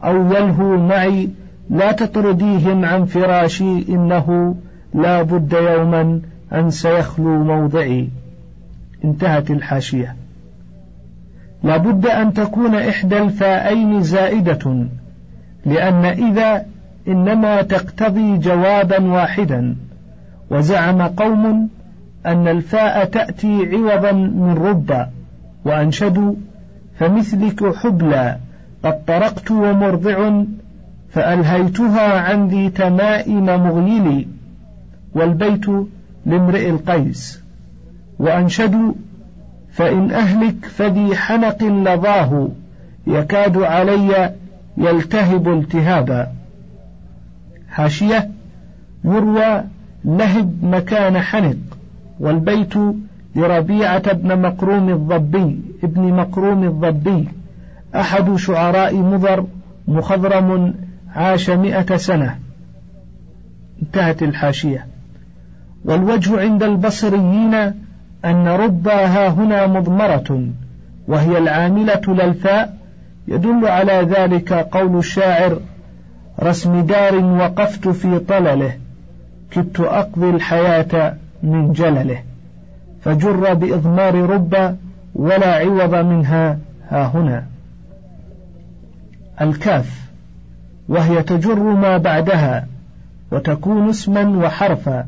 أو 0.04 0.34
يلهوا 0.34 0.78
معي 0.78 1.30
لا 1.70 1.92
تطرديهم 1.92 2.86
عن 2.86 3.06
فراشي 3.06 3.86
إنه 3.90 4.56
لا 4.94 5.22
بد 5.22 5.54
يوما 5.54 6.22
أن 6.54 6.70
سيخلو 6.70 7.44
موضعي. 7.44 8.10
انتهت 9.06 9.52
الحاشية. 9.52 10.16
لا 11.64 11.78
بد 11.78 12.06
أن 12.06 12.34
تكون 12.34 12.76
إحدى 12.76 13.18
الفاءين 13.18 14.04
زائدة 14.04 14.86
لأن 15.66 16.06
إذا 16.06 16.66
إنما 17.08 17.62
تقتضي 17.62 18.38
جوابا 18.38 19.02
واحدا 19.02 19.76
وزعم 20.52 21.02
قوم 21.02 21.70
أن 22.26 22.48
الفاء 22.48 23.06
تأتي 23.06 23.70
عوضا 23.76 24.12
من 24.12 24.54
رب 24.54 25.08
وأنشدوا 25.66 26.34
فمثلك 27.00 27.76
حبلى 27.76 28.38
قد 28.84 29.06
طرقت 29.06 29.52
ومرضع 29.52 30.44
فألهيتها 31.10 32.20
عن 32.20 32.48
ذي 32.48 32.70
تمائم 32.70 33.46
مغيلي 33.46 34.28
والبيت 35.14 35.66
لامرئ 36.26 36.70
القيس 36.70 37.42
وأنشدوا 38.20 38.94
فإن 39.72 40.12
أهلك 40.12 40.66
فذي 40.66 41.16
حنق 41.16 41.64
لظاه 41.64 42.50
يكاد 43.08 43.58
علي 43.58 44.34
يلتهب 44.78 45.50
التهابا. 45.50 46.28
حاشية 47.70 48.30
يروى 49.04 49.64
لهب 50.06 50.64
مكان 50.64 51.20
حنق 51.22 51.56
والبيت 52.20 52.74
لربيعة 53.36 54.14
بن 54.14 54.42
مقروم 54.42 54.90
الضبي 54.90 55.62
ابن 55.84 56.02
مقروم 56.02 56.64
الضبي. 56.64 57.28
أحد 57.96 58.36
شعراء 58.36 58.96
مضر 58.96 59.46
مخضرم 59.88 60.74
عاش 61.16 61.50
مئة 61.50 61.98
سنة. 61.98 62.40
انتهت 63.82 64.24
الحاشية. 64.24 64.86
والوجه 65.86 66.40
عند 66.40 66.64
البصريين 66.64 67.54
أن 68.26 68.48
ربا 68.48 69.06
ها 69.06 69.28
هنا 69.28 69.68
مضمرة 69.68 70.48
وهي 71.08 71.38
العاملة 71.38 72.02
للفاء. 72.08 72.78
يدل 73.28 73.66
على 73.66 73.94
ذلك 73.94 74.54
قول 74.54 74.98
الشاعر 74.98 75.60
رسم 76.44 76.82
دار 76.82 77.16
وقفت 77.16 77.88
في 77.88 78.20
طلله 78.20 78.74
كدت 79.52 79.80
أقضي 79.80 80.30
الحياة 80.30 81.16
من 81.44 81.74
جلله. 81.74 82.24
فجر 83.02 83.54
بإضمار 83.54 84.16
رب 84.16 84.76
ولا 85.16 85.56
عوض 85.56 85.96
منها 85.96 86.58
ها 86.90 87.06
هنا. 87.06 87.46
الكاف 89.42 90.10
وهي 90.88 91.24
تجر 91.24 91.60
ما 91.60 91.98
بعدها 91.98 92.68
وتكون 93.32 93.90
اسما 93.90 94.28
وحرفا. 94.46 95.06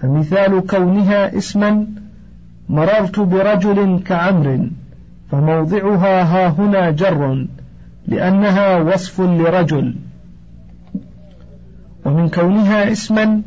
فمثال 0.00 0.66
كونها 0.66 1.36
اسما 1.38 1.86
مررت 2.68 3.20
برجل 3.20 4.00
كعمر 4.06 4.68
فموضعها 5.30 6.22
ها 6.22 6.48
هنا 6.48 6.90
جر 6.90 7.46
لأنها 8.06 8.78
وصف 8.78 9.20
لرجل. 9.20 9.94
ومن 12.04 12.28
كونها 12.28 12.92
اسما 12.92 13.42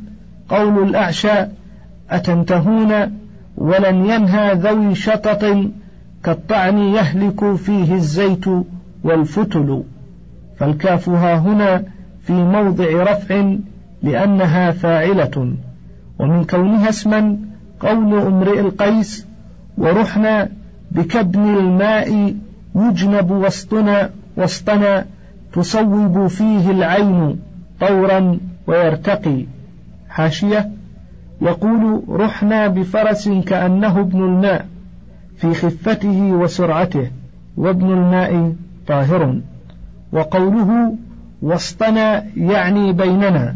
قول 0.50 0.84
الأعشى 0.89 1.45
أتنتهون 2.10 2.91
ولن 3.58 4.06
ينهى 4.06 4.54
ذوي 4.54 4.95
شطط 4.95 5.45
كالطعن 6.24 6.78
يهلك 6.78 7.56
فيه 7.56 7.93
الزيت 7.93 8.45
والفتل. 9.04 9.84
فالكاف 10.58 11.10
ها 11.10 11.38
هنا 11.38 11.84
في 12.24 12.34
موضع 12.34 13.04
رفع 13.04 13.56
لأنها 14.04 14.72
فاعلة. 14.72 15.54
ومن 16.20 16.43
كونها 16.43 16.89
اسما 16.89 17.38
قول 17.80 18.13
امرئ 18.13 18.59
القيس 18.59 19.26
ورحنا 19.78 20.49
بكبن 20.91 21.57
الماء 21.57 22.36
يجنب 22.76 23.32
وسطنا 23.32 24.09
وسطنا 24.38 25.05
تصوب 25.53 26.28
فيه 26.28 26.72
العين 26.72 27.39
طورا 27.80 28.39
ويرتقي. 28.67 29.45
حاشية. 30.09 30.70
يقول 31.41 32.03
رحنا 32.09 32.67
بفرس 32.67 33.30
كأنه 33.30 33.99
ابن 33.99 34.24
الماء 34.24 34.65
في 35.38 35.53
خفته 35.53 36.32
وسرعته 36.32 37.11
وابن 37.57 37.91
الماء 37.91 38.53
طاهر. 38.88 39.39
وقوله 40.13 40.95
وسطنا 41.41 42.24
يعني 42.38 42.93
بيننا 42.93 43.55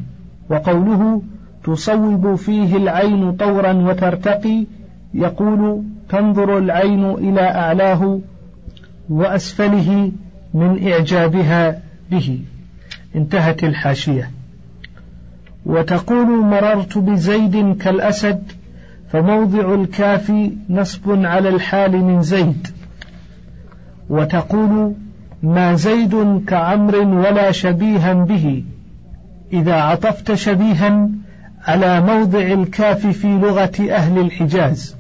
وقوله 0.50 1.22
تصوب 1.64 2.36
فيه 2.36 2.78
العين 2.78 3.32
طورا 3.32 3.74
وترتقي 3.74 4.66
يقول 5.14 5.84
تنظر 6.10 6.58
العين 6.58 7.06
إلى 7.06 7.42
أعلاه 7.42 8.20
وأسفله 9.10 10.12
من 10.54 10.88
إعجابها 10.92 11.80
به. 12.12 12.40
انتهت 13.16 13.64
الحاشية. 13.64 14.32
وتقول 15.66 16.46
مررت 16.46 16.98
بزيد 16.98 17.78
كالأسد 17.78 18.44
فموضع 19.10 19.74
الكاف 19.74 20.32
نصب 20.70 21.26
على 21.26 21.50
الحال 21.50 21.92
من 22.04 22.22
زيد. 22.22 22.68
وتقول 24.10 24.94
ما 25.44 25.74
زيد 25.74 26.44
كعمر 26.48 26.96
ولا 26.96 27.52
شبيها 27.52 28.14
به 28.14 28.64
إذا 29.54 29.74
عطفت 29.74 30.34
شبيها 30.34 31.10
على 31.68 32.02
موضع 32.02 32.40
الكاف 32.40 33.08
في 33.08 33.28
لغة 33.28 33.72
أهل 33.92 34.20
الحجاز 34.20 34.96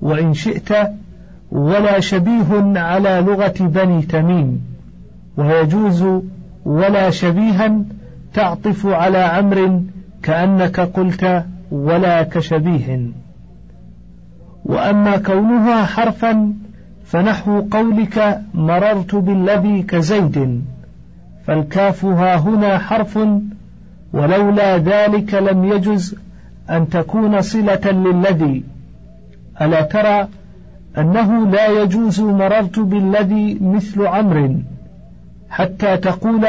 وإن 0.00 0.34
شئت 0.34 0.68
ولا 1.50 2.00
شبيه 2.00 2.80
على 2.80 3.24
لغة 3.26 3.54
بني 3.60 4.02
تميم 4.02 4.60
ويجوز 5.36 6.06
ولا 6.64 7.10
شبيها 7.10 7.78
تعطف 8.34 8.86
على 8.86 9.18
عمر 9.18 9.80
كأنك 10.22 10.80
قلت 10.80 11.44
ولا 11.70 12.22
كشبيه. 12.22 13.00
وأما 14.64 15.16
كونها 15.16 15.84
حرفا 15.84 16.52
فنحو 17.04 17.60
قولك 17.70 18.40
مررت 18.54 19.14
بالذي 19.14 19.82
كزيد 19.82 20.64
فالكاف 21.46 22.04
ها 22.04 22.36
هنا 22.36 22.78
حرف 22.78 23.18
ولولا 24.12 24.76
ذلك 24.76 25.34
لم 25.34 25.64
يجز 25.64 26.14
أن 26.70 26.88
تكون 26.88 27.42
صلة 27.42 27.90
للذي. 27.90 28.64
ألا 29.60 29.80
ترى 29.80 30.28
أنه 30.98 31.50
لا 31.50 31.82
يجوز 31.82 32.20
مررت 32.20 32.78
بالذي 32.78 33.58
مثل 33.60 34.06
عمرو 34.06 34.54
حتى 35.50 35.96
تقول 35.96 36.46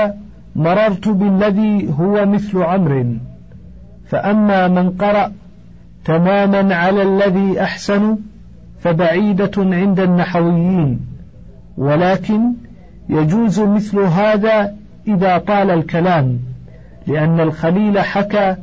مررت 0.55 1.07
بالذي 1.07 1.93
هو 1.99 2.25
مثل 2.25 2.61
عمرو 2.61 3.05
فأما 4.09 4.67
من 4.67 4.89
قرأ 4.89 5.31
تماما 6.05 6.75
على 6.75 7.03
الذي 7.03 7.61
أحسن 7.61 8.17
فبعيدة 8.79 9.51
عند 9.57 9.99
النحويين. 9.99 10.99
ولكن 11.77 12.53
يجوز 13.09 13.59
مثل 13.59 13.99
هذا 13.99 14.75
إذا 15.07 15.37
طال 15.37 15.71
الكلام. 15.71 16.39
لأن 17.07 17.39
الخليل 17.39 17.99
حكى 17.99 18.55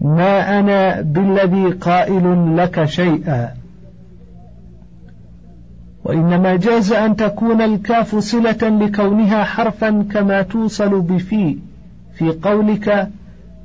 ما 0.00 0.58
أنا 0.58 1.00
بالذي 1.00 1.70
قائل 1.70 2.56
لك 2.56 2.84
شيئا. 2.84 3.54
وإنما 6.04 6.56
جاز 6.56 6.92
أن 6.92 7.16
تكون 7.16 7.62
الكاف 7.62 8.16
صلة 8.16 8.68
لكونها 8.68 9.44
حرفا 9.44 10.04
كما 10.12 10.42
توصل 10.42 11.00
بفي 11.00 11.58
في 12.14 12.30
قولك 12.30 13.08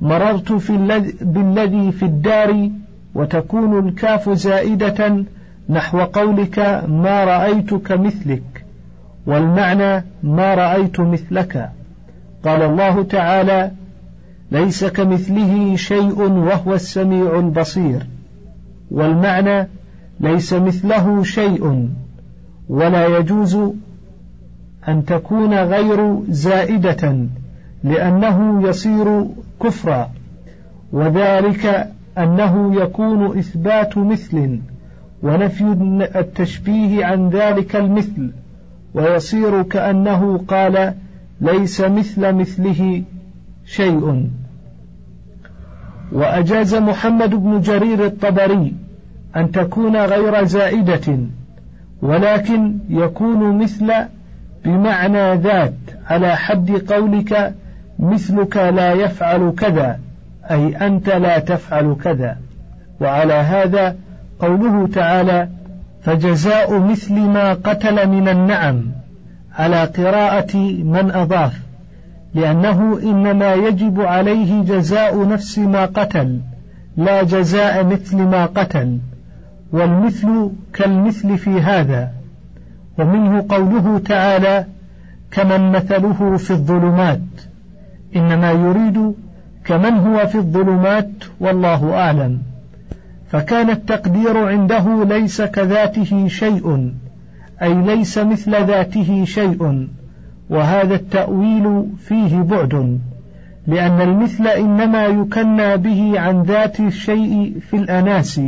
مررت 0.00 0.52
في 0.52 0.70
الذي 0.70 1.14
بالذي 1.20 1.92
في 1.92 2.04
الدار 2.04 2.70
وتكون 3.14 3.88
الكاف 3.88 4.30
زائدة 4.30 5.24
نحو 5.68 6.00
قولك 6.00 6.58
ما 6.88 7.24
رأيت 7.24 7.74
كمثلك 7.74 8.64
والمعنى 9.26 10.04
ما 10.22 10.54
رأيت 10.54 11.00
مثلك. 11.00 11.70
قال 12.44 12.62
الله 12.62 13.02
تعالى 13.02 13.70
ليس 14.52 14.84
كمثله 14.84 15.76
شيء 15.76 16.20
وهو 16.22 16.74
السميع 16.74 17.38
البصير 17.38 18.06
والمعنى 18.90 19.68
ليس 20.20 20.52
مثله 20.52 21.22
شيء 21.22 21.88
ولا 22.68 23.18
يجوز 23.18 23.58
أن 24.88 25.04
تكون 25.04 25.54
غير 25.54 26.18
زائدة 26.28 27.16
لأنه 27.84 28.68
يصير 28.68 29.26
كفرا 29.62 30.10
وذلك 30.92 31.92
أنه 32.18 32.82
يكون 32.82 33.38
إثبات 33.38 33.98
مثل 33.98 34.58
ونفي 35.22 35.64
التشبيه 36.16 37.04
عن 37.04 37.28
ذلك 37.28 37.76
المثل 37.76 38.30
ويصير 38.94 39.62
كأنه 39.62 40.38
قال 40.48 40.94
ليس 41.40 41.80
مثل 41.80 42.32
مثله 42.32 43.02
شيء. 43.66 44.30
وأجاز 46.12 46.74
محمد 46.74 47.30
بن 47.30 47.60
جرير 47.60 48.06
الطبري 48.06 48.74
أن 49.36 49.50
تكون 49.50 49.96
غير 49.96 50.44
زائدة 50.44 51.18
ولكن 52.02 52.78
يكون 52.88 53.58
مثل 53.58 53.92
بمعنى 54.64 55.34
ذات 55.34 55.74
على 56.06 56.36
حد 56.36 56.70
قولك 56.70 57.54
مثلك 57.98 58.56
لا 58.56 58.92
يفعل 58.92 59.54
كذا 59.58 59.98
أي 60.50 60.86
أنت 60.86 61.08
لا 61.08 61.38
تفعل 61.38 61.96
كذا. 62.04 62.36
وعلى 63.00 63.34
هذا 63.34 63.96
قوله 64.40 64.86
تعالى 64.86 65.48
فجزاء 66.02 66.78
مثل 66.78 67.14
ما 67.14 67.52
قتل 67.52 68.08
من 68.08 68.28
النعم 68.28 68.82
على 69.58 69.84
قراءة 69.84 70.56
من 70.82 71.10
أضاف 71.10 71.60
لأنه 72.34 73.00
إنما 73.02 73.54
يجب 73.54 74.00
عليه 74.00 74.62
جزاء 74.62 75.28
نفس 75.28 75.58
ما 75.58 75.86
قتل 75.86 76.40
لا 76.96 77.22
جزاء 77.22 77.84
مثل 77.84 78.16
ما 78.16 78.46
قتل 78.46 78.98
والمثل 79.72 80.50
كالمثل 80.74 81.38
في 81.38 81.50
هذا. 81.50 82.10
ومنه 82.98 83.44
قوله 83.48 83.98
تعالى 83.98 84.66
كمن 85.30 85.72
مثله 85.72 86.36
في 86.36 86.50
الظلمات 86.50 87.20
إنما 88.16 88.50
يريد 88.50 89.14
كمن 89.64 89.94
هو 89.94 90.26
في 90.26 90.34
الظلمات 90.34 91.10
والله 91.40 91.94
أعلم. 91.94 92.38
فكان 93.30 93.70
التقدير 93.70 94.38
عنده 94.48 95.04
ليس 95.04 95.42
كذاته 95.42 96.28
شيء 96.28 96.92
أي 97.62 97.74
ليس 97.74 98.18
مثل 98.18 98.66
ذاته 98.66 99.24
شيء. 99.24 99.88
وهذا 100.50 100.94
التأويل 100.94 101.86
فيه 101.98 102.42
بعد 102.42 102.98
لأن 103.66 104.00
المثل 104.00 104.46
إنما 104.46 105.06
يكنى 105.06 105.76
به 105.76 106.20
عن 106.20 106.42
ذات 106.42 106.80
الشيء 106.80 107.54
في 107.70 107.76
الأناس 107.76 108.40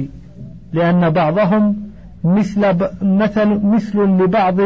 لأن 0.73 1.11
بعضهم 1.11 1.77
مثل 2.25 2.75
مثل 3.03 3.61
مثل 3.65 3.99
لبعض 3.99 4.61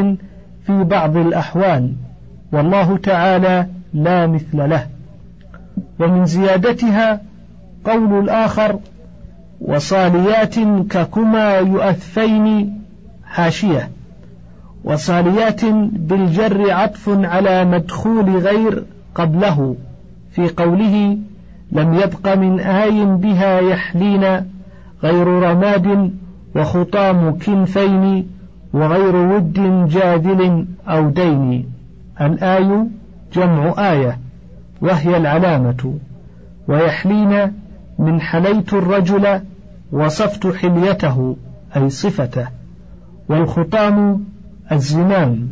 في 0.66 0.84
بعض 0.84 1.16
الأحوال 1.16 1.92
والله 2.52 2.96
تعالى 2.96 3.66
لا 3.94 4.26
مثل 4.26 4.70
له. 4.70 4.86
ومن 5.98 6.26
زيادتها 6.26 7.20
قول 7.84 8.24
الآخر 8.24 8.78
وصاليات 9.60 10.54
ككما 10.90 11.54
يؤثفين 11.58 12.78
حاشية. 13.24 13.90
وصاليات 14.86 15.64
بالجر 15.92 16.70
عطف 16.72 17.08
على 17.08 17.64
مدخول 17.64 18.36
غير 18.36 18.84
قبله. 19.14 19.76
في 20.30 20.48
قوله 20.48 21.18
لم 21.72 21.94
يبق 21.94 22.34
من 22.34 22.60
آي 22.60 23.04
بها 23.04 23.60
يحلين 23.60 24.24
غير 25.02 25.26
رماد 25.26 26.10
وخطام 26.56 27.38
كنفين 27.38 28.26
وغير 28.72 29.16
ود 29.16 29.88
جاذل 29.88 30.66
أو 30.88 31.10
دين. 31.10 31.66
الآي 32.20 32.84
جمع 33.34 33.74
آية 33.92 34.18
وهي 34.80 35.16
العلامة. 35.16 35.94
ويحلين 36.68 37.52
من 37.98 38.20
حليت 38.20 38.74
الرجل 38.74 39.40
وصفت 39.92 40.46
حليته 40.46 41.36
أي 41.76 41.90
صفته. 41.90 42.46
والخطام 43.28 44.24
الزمام 44.72 45.48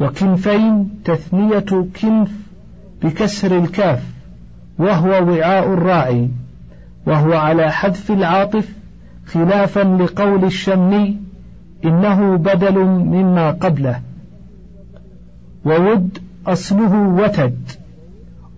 وكنفين 0.00 0.88
تثنية 1.04 1.86
كنف 2.02 2.30
بكسر 3.02 3.58
الكاف 3.58 4.02
وهو 4.78 5.10
وعاء 5.10 5.72
الراعي 5.72 6.28
وهو 7.06 7.32
على 7.32 7.72
حذف 7.72 8.10
العاطف 8.10 8.68
خلافا 9.26 9.80
لقول 9.80 10.44
الشمي 10.44 11.16
إنه 11.84 12.36
بدل 12.36 12.78
مما 12.84 13.50
قبله. 13.50 14.00
وود 15.64 16.18
أصله 16.46 17.08
وتد 17.08 17.70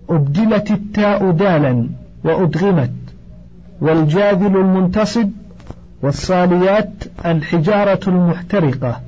أبدلت 0.09 0.71
التاء 0.71 1.31
دالا 1.31 1.89
وأدغمت 2.23 2.91
والجاذل 3.81 4.57
المنتصب 4.57 5.29
والصاليات 6.01 6.93
الحجارة 7.25 7.99
المحترقة. 8.07 9.01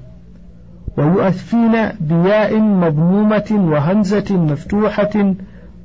ويؤثين 0.97 1.71
بياء 1.99 2.59
مضمومة 2.59 3.49
وهمزة 3.51 4.37
مفتوحة 4.37 5.33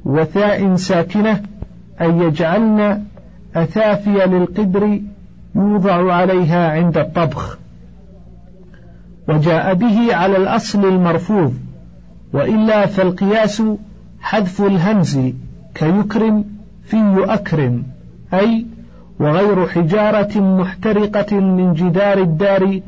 وثاء 0.04 0.74
ساكنة 0.76 1.42
أن 2.00 2.22
يجعلن 2.22 3.04
أثافي 3.56 4.10
للقدر 4.10 5.00
يوضع 5.54 6.12
عليها 6.14 6.70
عند 6.70 6.98
الطبخ. 6.98 7.58
وجاء 9.28 9.74
به 9.74 10.14
على 10.14 10.36
الأصل 10.36 10.84
المرفوض 10.84 11.54
وإلا 12.32 12.86
فالقياس 12.86 13.62
حذف 14.20 14.62
الهمز 14.62 15.18
كيكرم 15.74 16.44
في 16.84 16.96
يؤكرم 16.96 17.82
أي 18.34 18.66
وغير 19.20 19.66
حجارة 19.66 20.40
محترقة 20.40 21.40
من 21.40 21.72
جدار 21.72 22.18
الدار 22.18 22.80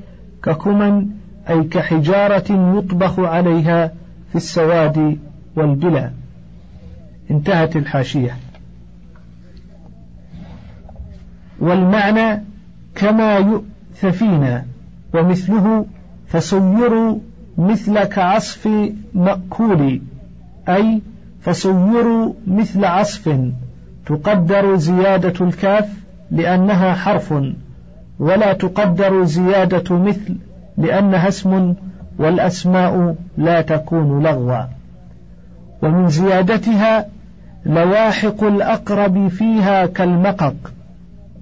ككمن 0.43 1.07
أي 1.49 1.64
كحجارة 1.64 2.76
يطبخ 2.78 3.18
عليها 3.18 3.86
في 4.30 4.36
السواد 4.36 5.18
والبلا. 5.57 6.11
انتهت 7.30 7.76
الحاشية. 7.76 8.36
والمعنى 11.61 12.43
كما 12.95 13.36
يؤثفين 13.36 14.62
ومثله 15.14 15.86
فصيروا 16.28 17.18
مثل 17.59 18.05
كعصف 18.05 18.68
مأكول 19.14 20.01
أي 20.68 21.03
فصيروا 21.41 22.32
مثل 22.47 22.84
عصف 22.84 23.38
تقدر 24.07 24.76
زيادة 24.76 25.47
الكاف 25.47 25.88
لأنها 26.30 26.95
حرف 26.95 27.34
ولا 28.18 28.53
تقدر 28.53 29.24
زيادة 29.24 29.99
مثل 29.99 30.36
لأنها 30.81 31.28
اسم 31.28 31.74
والأسماء 32.18 33.14
لا 33.39 33.61
تكون 33.61 34.22
لغوا. 34.22 34.64
ومن 35.83 36.09
زيادتها 36.09 37.07
لواحق 37.66 38.45
الأقرب 38.45 39.28
فيها 39.28 39.87
كالمقق 39.87 40.55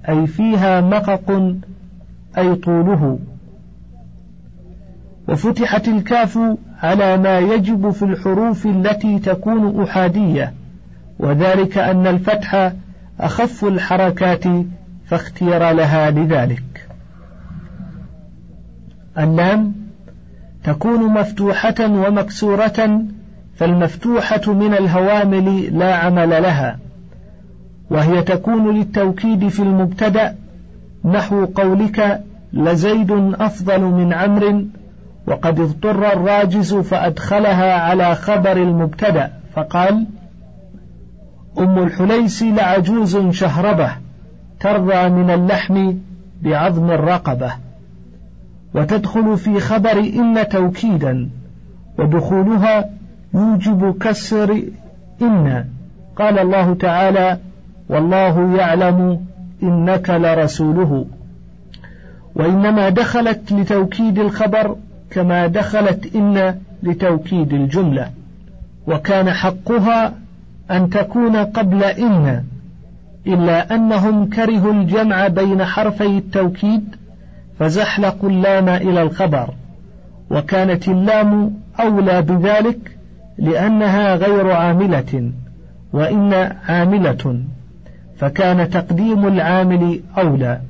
أي 0.09 0.27
فيها 0.27 0.81
مقق 0.81 1.55
أي 2.37 2.55
طوله. 2.55 3.19
وفتحت 5.27 5.87
الكاف 5.87 6.39
على 6.83 7.17
ما 7.17 7.39
يجب 7.39 7.89
في 7.89 8.03
الحروف 8.05 8.65
التي 8.65 9.19
تكون 9.19 9.83
أحادية 9.83 10.53
وذلك 11.19 11.77
أن 11.77 12.07
الفتح 12.07 12.71
أخف 13.19 13.65
الحركات 13.65 14.43
فاختير 15.05 15.71
لها 15.71 16.11
لذلك. 16.11 16.68
اللام 19.17 19.73
تكون 20.63 21.03
مفتوحة 21.03 21.75
ومكسورة 21.79 23.01
فالمفتوحة 23.55 24.53
من 24.53 24.73
الهوامل 24.73 25.79
لا 25.79 25.95
عمل 25.95 26.29
لها 26.29 26.79
وهي 27.89 28.21
تكون 28.21 28.77
للتوكيد 28.77 29.47
في 29.47 29.59
المبتدأ 29.59 30.35
نحو 31.05 31.45
قولك 31.45 32.23
لزيد 32.53 33.11
أفضل 33.39 33.81
من 33.81 34.13
عمرو 34.13 34.65
وقد 35.27 35.59
اضطر 35.59 36.13
الراجز 36.13 36.73
فأدخلها 36.73 37.73
على 37.73 38.15
خبر 38.15 38.57
المبتدأ 38.57 39.31
فقال 39.55 40.05
أم 41.59 41.83
الحليس 41.83 42.43
لعجوز 42.43 43.17
شهربة 43.17 43.91
ترضى 44.59 45.09
من 45.09 45.29
اللحم 45.29 45.93
بعظم 46.41 46.91
الرقبة. 46.91 47.51
وتدخل 48.73 49.37
في 49.37 49.59
خبر 49.59 49.99
إن 49.99 50.47
توكيدا 50.49 51.29
ودخولها 51.99 52.89
يوجب 53.33 53.97
كسر 53.99 54.63
إن. 55.21 55.65
قال 56.15 56.39
الله 56.39 56.73
تعالى 56.73 57.37
والله 57.89 58.55
يعلم 58.57 59.25
إنك 59.63 60.09
لرسوله. 60.09 61.05
وإنما 62.35 62.89
دخلت 62.89 63.51
لتوكيد 63.51 64.19
الخبر 64.19 64.75
كما 65.11 65.47
دخلت 65.47 66.15
إن 66.15 66.55
لتوكيد 66.83 67.53
الجملة. 67.53 68.09
وكان 68.87 69.31
حقها 69.31 70.13
أن 70.71 70.89
تكون 70.89 71.35
قبل 71.35 71.83
إن 71.83 72.43
إلا 73.27 73.75
أنهم 73.75 74.29
كرهوا 74.29 74.73
الجمع 74.73 75.27
بين 75.27 75.65
حرفي 75.65 76.17
التوكيد 76.17 76.95
فزحلقوا 77.59 78.29
اللام 78.29 78.69
إلى 78.69 79.01
الخبر 79.01 79.49
وكانت 80.29 80.87
اللام 80.87 81.53
أولى 81.79 82.21
بذلك 82.21 82.97
لأنها 83.37 84.15
غير 84.15 84.51
عاملة 84.51 85.31
وإن 85.93 86.33
عاملة 86.67 87.41
فكان 88.17 88.69
تقديم 88.69 89.27
العامل 89.27 90.01
أولى. 90.17 90.61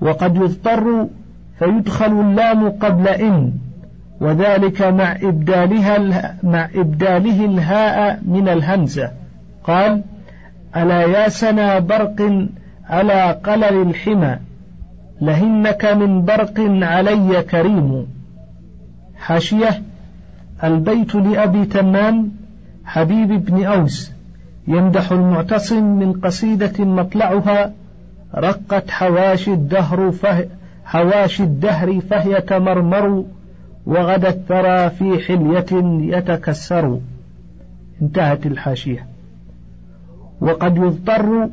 وقد 0.00 0.36
يضطر 0.36 1.06
فيدخل 1.58 2.20
اللام 2.20 2.70
قبل 2.70 3.08
إن 3.08 3.52
وذلك 4.20 4.82
مع 4.82 5.12
إبدالها 5.12 6.34
مع 6.42 6.68
إبداله 6.74 7.44
الهاء 7.44 8.20
من 8.22 8.48
الهمزة. 8.48 9.10
قال 9.64 10.02
ألا 10.76 11.02
يا 11.02 11.28
سنا 11.28 11.78
برق 11.78 12.46
على 12.88 13.32
قلل 13.44 13.82
الحمى 13.82 14.36
لهنك 15.20 15.84
من 15.84 16.24
برق 16.24 16.60
علي 16.82 17.42
كريم. 17.42 18.06
حاشية 19.16 19.82
البيت 20.64 21.14
لأبي 21.14 21.64
تمام 21.64 22.32
حبيب 22.84 23.44
بن 23.44 23.64
أوس. 23.64 24.12
يمدح 24.68 25.12
المعتصم 25.12 25.84
من 25.84 26.12
قصيدة 26.12 26.84
مطلعها 26.84 27.72
رقت 28.34 28.90
حواشي 28.90 29.52
الدهر 29.52 30.10
فه 30.10 30.46
حواشي 30.84 31.42
الدهر 31.42 32.00
فهي 32.00 32.40
تمرمر 32.40 33.24
وغدا 33.86 34.28
الثرى 34.28 34.90
في 34.90 35.24
حلية 35.24 35.66
يتكسر. 36.16 36.98
انتهت 38.02 38.46
الحاشية. 38.46 39.06
وقد 40.40 40.76
يضطر 40.76 41.48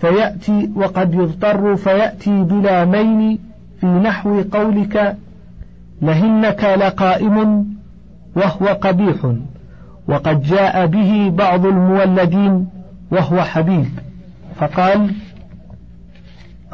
فيأتي 0.00 0.70
وقد 0.76 1.14
يضطر 1.14 1.76
فيأتي 1.76 2.42
بلا 2.42 2.84
مين 2.84 3.38
في 3.80 3.86
نحو 3.86 4.42
قولك 4.52 5.16
لهنك 6.02 6.64
لقائم 6.64 7.66
وهو 8.36 8.66
قبيح 8.66 9.32
وقد 10.08 10.42
جاء 10.42 10.86
به 10.86 11.32
بعض 11.34 11.66
المولدين 11.66 12.68
وهو 13.10 13.42
حبيب. 13.42 13.86
فقال 14.56 15.14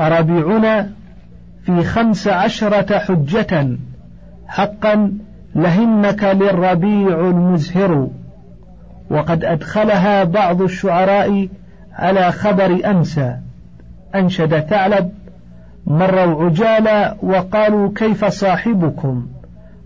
أربيعنا 0.00 0.90
في 1.64 1.82
خمس 1.82 2.28
عشرة 2.28 2.98
حجة 2.98 3.68
حقا 4.46 5.12
لهنك 5.54 6.24
للربيع 6.24 7.20
المزهر 7.20 8.08
وقد 9.10 9.44
أدخلها 9.44 10.24
بعض 10.24 10.62
الشعراء 10.62 11.48
على 11.96 12.32
خبر 12.32 12.90
أمسى 12.90 13.36
أنشد 14.14 14.60
ثعلب 14.60 15.12
مروا 15.86 16.44
عجالا 16.44 17.16
وقالوا 17.22 17.90
كيف 17.96 18.24
صاحبكم؟ 18.24 19.26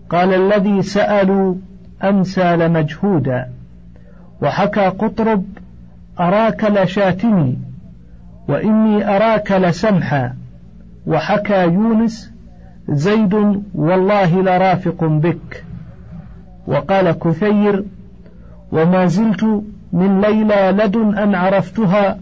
قال 0.09 0.33
الذي 0.33 0.81
سألوا 0.81 1.55
أمسى 2.03 2.55
لمجهودا. 2.55 3.49
وحكى 4.41 4.85
قطرب 4.87 5.43
أراك 6.19 6.63
لشاتمي 6.63 7.57
وإني 8.47 9.15
أراك 9.15 9.51
لسمحا. 9.51 10.33
وحكى 11.07 11.63
يونس 11.63 12.31
زيد 12.89 13.63
والله 13.75 14.41
لرافق 14.41 15.03
بك. 15.03 15.63
وقال 16.67 17.11
كثير 17.11 17.83
وما 18.71 19.05
زلت 19.05 19.63
من 19.93 20.21
ليلى 20.21 20.71
لدن 20.83 21.17
أن 21.17 21.35
عرفتها 21.35 22.17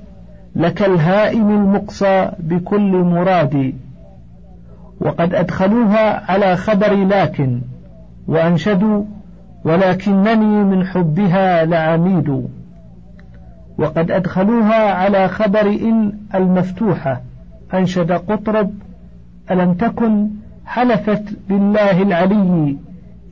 لك 0.56 0.82
الهائم 0.82 1.50
المقصى 1.50 2.32
بكل 2.40 2.92
مرادي 2.92 3.76
وقد 5.02 5.34
أدخلوها 5.34 6.32
على 6.32 6.56
خبر 6.56 6.94
لكن 6.94 7.62
وأنشدوا 8.28 9.04
ولكنني 9.64 10.64
من 10.64 10.86
حبها 10.86 11.66
لعميد. 11.66 12.48
وقد 13.78 14.12
أدخلوها 14.12 14.94
على 14.94 15.28
خبر 15.28 15.62
إن 15.62 16.14
المفتوحة 16.36 17.22
أنشد 17.74 18.12
قطرب 18.12 18.72
ألم 19.52 19.74
تكن 19.74 20.30
حلفت 20.66 21.24
بالله 21.50 22.02
العلي 22.02 22.78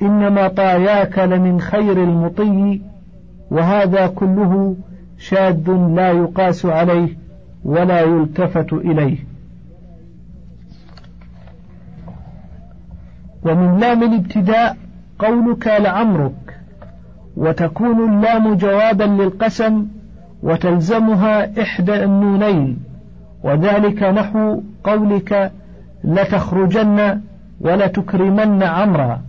إنما 0.02 0.48
طاياك 0.48 1.20
لمن 1.20 1.62
خير 1.62 2.04
المطي. 2.04 2.82
وهذا 3.52 4.08
كله 4.08 4.76
شاذ 5.18 5.72
لا 5.72 6.12
يقاس 6.12 6.66
عليه 6.66 7.18
ولا 7.64 8.02
يلتفت 8.02 8.74
إليه. 8.74 9.18
ومن 13.46 13.80
لام 13.80 14.04
الابتداء 14.04 14.78
قولك 15.20 15.68
لعمرك 15.68 16.60
وتكون 17.38 18.14
اللام 18.14 18.54
جوابا 18.54 19.04
للقسم 19.04 19.88
وتلزمها 20.44 21.62
إحدى 21.62 22.04
النونين 22.04 22.78
وذلك 23.44 24.04
نحو 24.04 24.62
قولك 24.84 25.52
لتخرجن 26.04 27.22
ولتكرمن 27.62 28.64
عمرا 28.64 29.22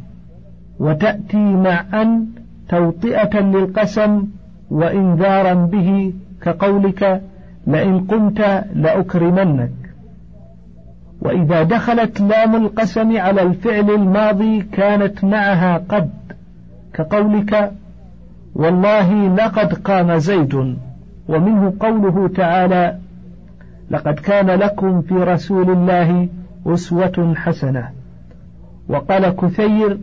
وتأتي 0.78 1.36
مع 1.36 1.84
أن 2.02 2.26
توطئة 2.68 3.40
للقسم 3.40 4.24
وإنذارا 4.70 5.54
به 5.54 6.12
كقولك 6.42 7.22
لئن 7.66 8.00
قمت 8.00 8.64
لأكرمنك. 8.74 9.70
وإذا 11.20 11.62
دخلت 11.62 12.20
لام 12.20 12.56
القسم 12.56 13.16
على 13.16 13.42
الفعل 13.42 13.90
الماضي 13.90 14.62
كانت 14.62 15.24
معها 15.24 15.78
قد 15.88 16.10
كقولك 16.94 17.72
والله 18.54 19.34
لقد 19.34 19.74
قام 19.74 20.18
زيد 20.18 20.54
ومنه 21.28 21.72
قوله 21.80 22.28
تعالى 22.28 22.98
لقد 23.90 24.14
كان 24.14 24.46
لكم 24.46 25.02
في 25.02 25.14
رسول 25.14 25.70
الله 25.70 26.28
أسوة 26.66 27.34
حسنة. 27.36 27.88
وقال 28.88 29.36
كثير 29.36 29.98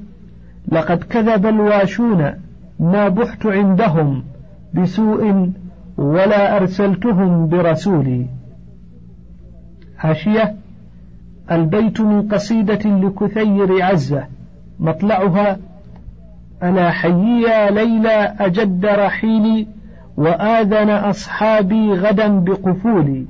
لقد 0.71 1.03
كذب 1.03 1.45
الواشون 1.45 2.33
ما 2.79 3.07
بحت 3.09 3.45
عندهم 3.45 4.23
بسوء 4.73 5.51
ولا 5.97 6.57
أرسلتهم 6.57 7.47
برسولي 7.47 8.25
حاشية 9.97 10.55
البيت 11.51 12.01
من 12.01 12.27
قصيدة 12.27 12.89
لكثير 12.89 13.83
عزة 13.83 14.23
مطلعها 14.79 15.57
ألا 16.63 16.91
حيي 16.91 17.71
ليلى 17.71 18.35
أجد 18.39 18.85
رحيلي 18.85 19.67
وآذن 20.17 20.89
أصحابي 20.89 21.93
غدا 21.93 22.27
بقفولي. 22.27 23.25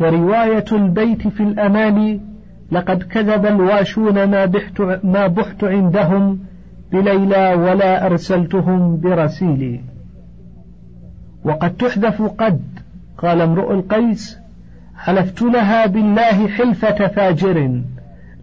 ورواية 0.00 0.64
البيت 0.72 1.28
في 1.28 1.42
الأمال 1.42 2.20
لقد 2.72 3.02
كذب 3.02 3.46
الواشون 3.46 4.24
ما 4.24 4.44
بحت, 4.44 4.80
ما 5.04 5.26
بحت 5.26 5.64
عندهم 5.64 6.38
بليلى 6.92 7.54
ولا 7.54 8.06
أرسلتهم 8.06 9.00
برسيلي. 9.00 9.80
وقد 11.44 11.76
تحذف 11.76 12.22
قد 12.22 12.60
قال 13.18 13.40
امرؤ 13.40 13.72
القيس 13.72 14.38
حلفت 14.96 15.42
لها 15.42 15.86
بالله 15.86 16.48
حلفة 16.48 17.06
فاجر 17.06 17.80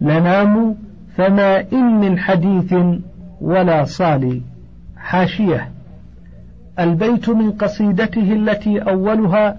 لنام 0.00 0.76
فما 1.16 1.64
إن 1.72 2.00
من 2.00 2.18
حديث 2.18 2.74
ولا 3.40 3.84
صالي. 3.84 4.42
حاشية. 4.96 5.68
البيت 6.78 7.28
من 7.28 7.50
قصيدته 7.50 8.32
التي 8.32 8.78
أولها 8.78 9.56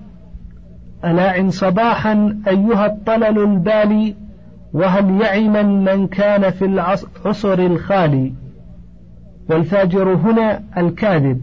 ألاعن 1.06 1.50
صباحا 1.50 2.38
أيها 2.48 2.86
الطلل 2.86 3.40
البالي 3.40 4.16
وهل 4.74 5.22
يعمن 5.22 5.84
من 5.84 6.08
كان 6.08 6.50
في 6.50 6.66
العصر 6.66 7.54
الخالي؟ 7.54 8.34
والفاجر 9.50 10.14
هنا 10.14 10.62
الكاذب 10.78 11.42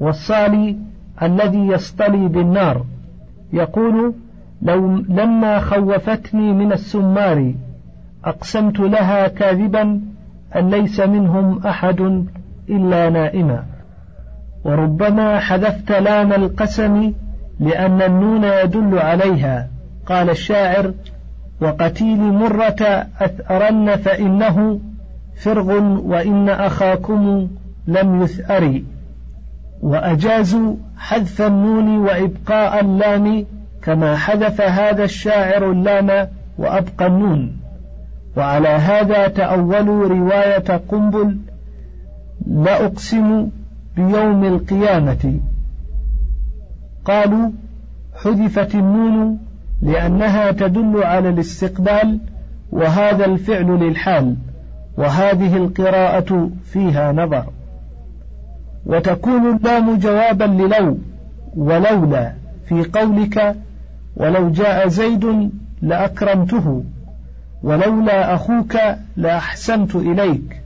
والصالي 0.00 0.76
الذي 1.22 1.66
يصطلي 1.66 2.28
بالنار. 2.28 2.84
يقول 3.52 4.14
لو 4.62 4.96
لما 5.08 5.58
خوفتني 5.58 6.52
من 6.52 6.72
السمار 6.72 7.54
أقسمت 8.24 8.80
لها 8.80 9.28
كاذبا 9.28 10.00
أن 10.56 10.70
ليس 10.70 11.00
منهم 11.00 11.66
أحد 11.66 12.26
إلا 12.68 13.10
نائما. 13.10 13.64
وربما 14.64 15.38
حذفت 15.38 15.92
لام 15.92 16.32
القسم 16.32 17.12
لأن 17.60 18.02
النون 18.02 18.44
يدل 18.44 18.98
عليها. 18.98 19.68
قال 20.06 20.30
الشاعر 20.30 20.92
وقتيل 21.60 22.18
مرة 22.18 23.06
أثأرن 23.20 23.96
فإنه 23.96 24.80
فرغ 25.36 25.72
وإن 26.04 26.48
أخاكم 26.48 27.48
لم 27.86 28.22
يثأر 28.22 28.82
وأجازوا 29.82 30.74
حذف 30.98 31.42
النون 31.42 31.98
وإبقاء 31.98 32.80
اللام 32.80 33.44
كما 33.82 34.16
حذف 34.16 34.60
هذا 34.60 35.04
الشاعر 35.04 35.70
اللام 35.70 36.28
وأبقى 36.58 37.06
النون. 37.06 37.56
وعلى 38.36 38.68
هذا 38.68 39.28
تأولوا 39.28 40.08
رواية 40.08 40.80
قنبل 40.88 41.38
لا 42.46 42.84
أقسم 42.86 43.48
بيوم 43.96 44.44
القيامة. 44.44 45.40
قالوا 47.04 47.50
حذفت 48.24 48.74
النون 48.74 49.38
لأنها 49.82 50.50
تدل 50.50 51.02
على 51.02 51.28
الاستقبال 51.28 52.18
وهذا 52.72 53.24
الفعل 53.24 53.66
للحال. 53.66 54.36
وهذه 54.96 55.56
القراءة 55.56 56.50
فيها 56.64 57.12
نظر 57.12 57.44
وتكون 58.86 59.56
اللام 59.56 59.98
جوابا 59.98 60.44
للو 60.44 60.98
ولولا 61.56 62.32
في 62.68 62.82
قولك 62.84 63.56
ولو 64.16 64.50
جاء 64.50 64.88
زيد 64.88 65.50
لأكرمته 65.82 66.84
ولولا 67.62 68.34
أخوك 68.34 68.76
لأحسنت 69.16 69.96
إليك 69.96 70.62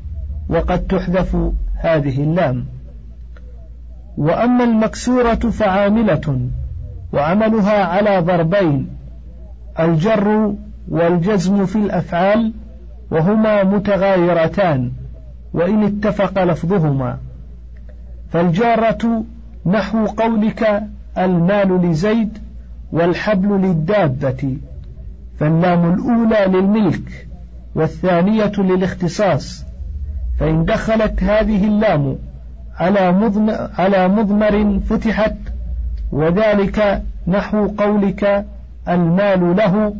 وقد 0.49 0.87
تحذف 0.87 1.37
هذه 1.75 2.23
اللام 2.23 2.65
وأما 4.17 4.65
المكسورة 4.65 5.35
فعاملة 5.35 6.41
وعملها 7.13 7.85
على 7.85 8.21
ضربين 8.21 8.89
الجر 9.81 10.55
والجزم 10.89 11.67
في 11.67 11.77
الأفعال 11.77 12.53
وهما 13.11 13.65
متغايرتان 13.65 14.93
وإن 15.55 15.83
اتفق 15.85 16.45
لفظهما. 16.45 17.19
فالجارة 18.31 19.25
نحو 19.67 20.07
قولك 20.07 20.83
المال 21.19 21.91
لزيد 21.91 22.39
والحبل 22.93 23.49
للدابة. 23.49 24.57
فاللام 25.39 25.95
الأولى 25.95 26.59
للملك 26.59 27.27
والثانية 27.75 28.53
للاختصاص. 28.59 29.65
فإن 30.41 30.65
دخلت 30.65 31.23
هذه 31.23 31.65
اللام 31.65 32.17
على 32.77 33.13
مضمر, 33.13 33.71
على 33.79 34.09
مضمر 34.09 34.81
فتحت 34.81 35.37
وذلك 36.13 37.03
نحو 37.27 37.67
قولك 37.67 38.47
المال 38.89 39.57
له 39.57 39.95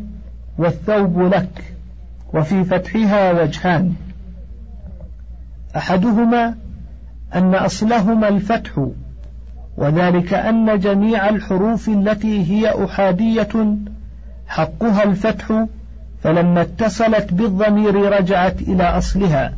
والثوب 0.59 1.21
لك. 1.21 1.75
وفي 2.35 2.65
فتحها 2.65 3.33
وجهان. 3.33 3.95
أحدهما 5.77 6.55
أن 7.35 7.55
أصلهما 7.55 8.29
الفتح 8.29 8.89
وذلك 9.77 10.35
أن 10.35 10.79
جميع 10.79 11.29
الحروف 11.29 11.89
التي 11.89 12.51
هي 12.51 12.85
أحادية 12.85 13.77
حقها 14.47 15.05
الفتح 15.05 15.65
فلما 16.23 16.61
اتصلت 16.61 17.33
بالضمير 17.33 17.95
رجعت 17.95 18.61
إلى 18.61 18.83
أصلها 18.83 19.55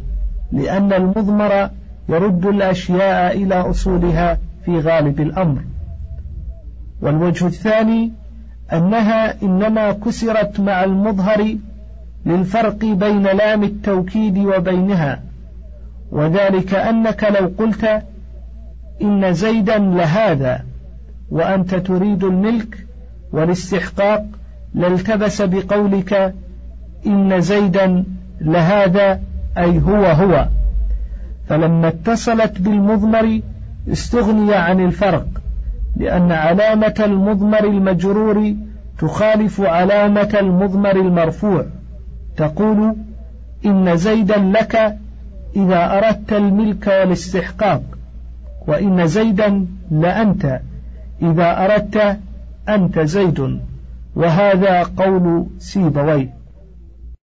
لأن 0.53 0.93
المضمر 0.93 1.71
يرد 2.09 2.47
الأشياء 2.47 3.37
إلى 3.43 3.55
أصولها 3.55 4.39
في 4.65 4.79
غالب 4.81 5.21
الأمر. 5.21 5.63
والوجه 7.03 7.47
الثاني 7.47 8.13
أنها 8.73 9.43
إنما 9.43 9.93
كسرت 9.93 10.61
مع 10.61 10.85
المظهر 10.85 11.57
للفرق 12.27 12.85
بين 12.85 13.23
لام 13.23 13.63
التوكيد 13.63 14.39
وبينها 14.39 15.23
وذلك 16.13 16.75
أنك 16.75 17.25
لو 17.41 17.51
قلت 17.59 18.03
إن 19.03 19.33
زيدا 19.33 19.79
لهذا 19.79 20.65
وأنت 21.31 21.75
تريد 21.75 22.25
الملك 22.25 22.87
والاستحقاق 23.33 24.25
لالتبس 24.75 25.43
بقولك 25.43 26.35
إن 27.07 27.41
زيدا 27.41 28.05
لهذا 28.41 29.21
أي 29.59 29.81
هو 29.81 30.05
هو. 30.05 30.49
فلما 31.49 31.89
اتصلت 31.89 32.61
بالمضمر 32.61 33.41
استغني 33.93 34.55
عن 34.55 34.81
الفرق 34.81 35.27
لأن 35.97 36.33
علامة 36.33 36.95
المضمر 37.01 37.65
المجرور 37.65 38.55
تخالف 38.99 39.61
علامة 39.61 40.37
المضمر 40.41 40.97
المرفوع. 40.97 41.67
تقول 42.37 42.97
إن 43.67 43.97
زيدا 43.97 44.37
لك 44.39 44.99
إذا 45.57 45.99
أردت 45.99 46.33
الملك 46.33 46.87
والاستحقاق 46.87 47.83
وإن 48.67 49.07
زيدا 49.07 49.67
لأنت 49.91 50.61
إذا 51.23 51.65
أردت 51.65 52.19
أنت 52.69 52.99
زيد 52.99 53.61
وهذا 54.17 54.83
قول 54.83 55.47
سيبويه. 55.59 56.42